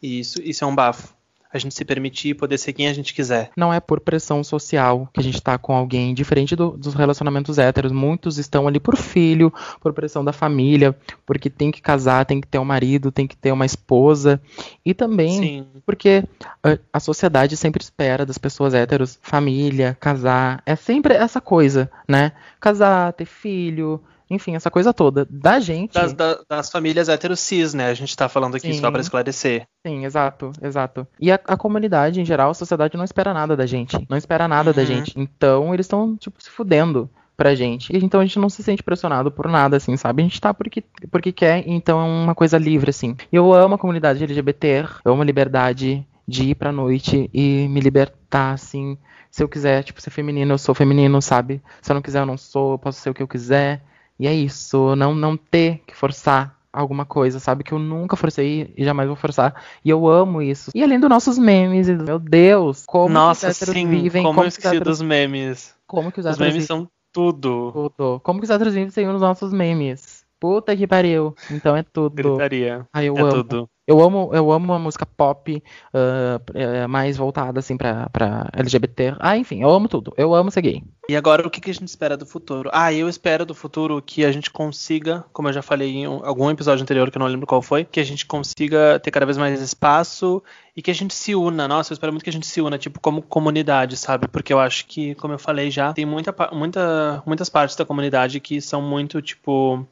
[0.00, 1.12] E isso, isso é um bafo.
[1.52, 3.50] A gente se permitir e poder ser quem a gente quiser.
[3.56, 7.58] Não é por pressão social que a gente tá com alguém, diferente do, dos relacionamentos
[7.58, 7.92] héteros.
[7.92, 10.96] Muitos estão ali por filho, por pressão da família,
[11.26, 14.40] porque tem que casar, tem que ter um marido, tem que ter uma esposa.
[14.84, 15.66] E também Sim.
[15.84, 16.24] porque
[16.62, 20.62] a, a sociedade sempre espera das pessoas héteros família, casar.
[20.64, 22.32] É sempre essa coisa, né?
[22.60, 24.00] Casar, ter filho,
[24.34, 25.26] enfim, essa coisa toda.
[25.30, 25.94] Da gente.
[25.94, 27.88] Das, da, das famílias hétero cis, né?
[27.88, 28.80] A gente tá falando aqui Sim.
[28.80, 29.66] só pra esclarecer.
[29.86, 31.06] Sim, exato, exato.
[31.20, 34.06] E a, a, comunidade, em geral, a sociedade não espera nada da gente.
[34.08, 34.76] Não espera nada uhum.
[34.76, 35.12] da gente.
[35.16, 37.92] Então, eles estão, tipo, se fudendo pra gente.
[37.92, 40.22] E então a gente não se sente pressionado por nada, assim, sabe?
[40.22, 43.16] A gente tá porque, porque quer, então é uma coisa livre, assim.
[43.32, 47.80] Eu amo a comunidade LGBT, eu amo a liberdade de ir pra noite e me
[47.80, 48.96] libertar, assim.
[49.30, 51.62] Se eu quiser, tipo, ser feminino, eu sou feminino, sabe?
[51.80, 53.82] Se eu não quiser, eu não sou, eu posso ser o que eu quiser.
[54.22, 57.64] E é isso, não, não ter que forçar alguma coisa, sabe?
[57.64, 59.60] Que eu nunca forcei e jamais vou forçar.
[59.84, 60.70] E eu amo isso.
[60.76, 64.22] E além dos nossos memes, meu Deus, como Nossa, os sim, vivem.
[64.22, 64.98] Como, como eu esqueci héteros...
[64.98, 65.74] dos memes.
[65.88, 66.66] Como que os, os memes vivem...
[66.68, 67.72] são tudo.
[67.72, 68.20] tudo.
[68.20, 70.24] Como que os héteros vivem sem os nossos memes.
[70.38, 71.34] Puta que pariu.
[71.50, 72.14] Então é tudo.
[72.14, 72.86] Gritaria.
[72.92, 73.32] Ai, eu é amo.
[73.32, 73.70] tudo.
[73.84, 75.60] Eu amo, eu amo uma música pop
[75.92, 79.16] uh, mais voltada assim pra, pra LGBT.
[79.18, 80.14] Ah, enfim, eu amo tudo.
[80.16, 80.84] Eu amo ser gay.
[81.08, 82.70] E agora o que, que a gente espera do futuro?
[82.72, 86.48] Ah, eu espero do futuro que a gente consiga, como eu já falei em algum
[86.48, 89.36] episódio anterior que eu não lembro qual foi, que a gente consiga ter cada vez
[89.36, 90.40] mais espaço
[90.76, 91.66] e que a gente se una.
[91.66, 94.28] Nossa, eu espero muito que a gente se una, tipo, como comunidade, sabe?
[94.28, 98.38] Porque eu acho que, como eu falei já, tem muita, muita, muitas partes da comunidade
[98.38, 99.84] que são muito, tipo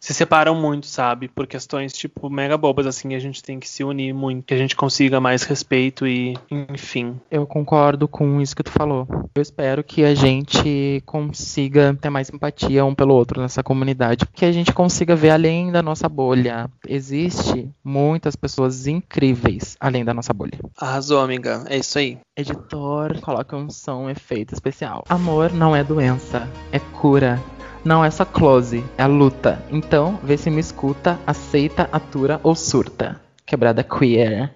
[0.00, 1.28] se separam muito, sabe?
[1.28, 4.58] Por questões, tipo, mega bobas, assim, a gente tem que se unir muito, que a
[4.58, 7.20] gente consiga mais respeito e, enfim.
[7.30, 9.06] Eu concordo com isso que tu falou.
[9.34, 14.44] Eu espero que a gente consiga ter mais empatia um pelo outro nessa comunidade, que
[14.44, 16.70] a gente consiga ver além da nossa bolha.
[16.86, 20.58] Existe muitas pessoas incríveis além da nossa bolha.
[20.76, 21.64] Arrasou, amiga.
[21.68, 22.18] É isso aí.
[22.36, 25.04] Editor, coloca um som, um efeito especial.
[25.08, 27.40] Amor não é doença, é cura.
[27.84, 29.64] Não é só close, é a luta.
[29.70, 33.20] Então, vê se me escuta, aceita, atura ou surta.
[33.46, 34.52] Quebrada queer.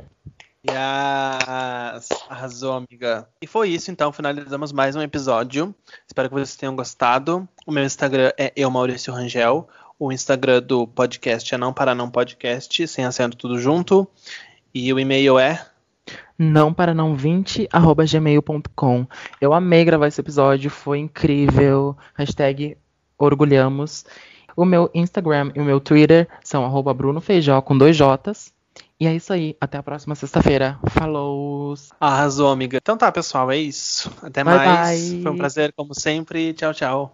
[0.69, 2.09] Yes!
[2.29, 3.29] Arrasou, amiga.
[3.41, 4.13] E foi isso, então.
[4.13, 5.75] Finalizamos mais um episódio.
[6.07, 7.49] Espero que vocês tenham gostado.
[7.67, 9.69] O meu Instagram é eu, Maurício Rangel.
[9.99, 14.07] O Instagram do podcast é não para não podcast, sem acento tudo junto.
[14.75, 15.65] E o e-mail é
[16.39, 19.07] não para não 20 arroba gmail.com.
[19.41, 21.97] Eu amei gravar esse episódio, foi incrível.
[22.15, 22.77] Hashtag
[23.23, 24.05] orgulhamos.
[24.57, 28.53] O meu Instagram e o meu Twitter são arroba Bruno Feijó com dois J's.
[29.01, 29.57] E é isso aí.
[29.61, 30.79] Até a próxima sexta-feira.
[30.91, 31.75] Falou!
[31.99, 32.79] Arrasou, amiga.
[32.81, 33.51] Então tá, pessoal.
[33.51, 34.11] É isso.
[34.23, 35.11] Até bye mais.
[35.11, 35.23] Bye.
[35.23, 36.53] Foi um prazer, como sempre.
[36.53, 37.13] Tchau, tchau.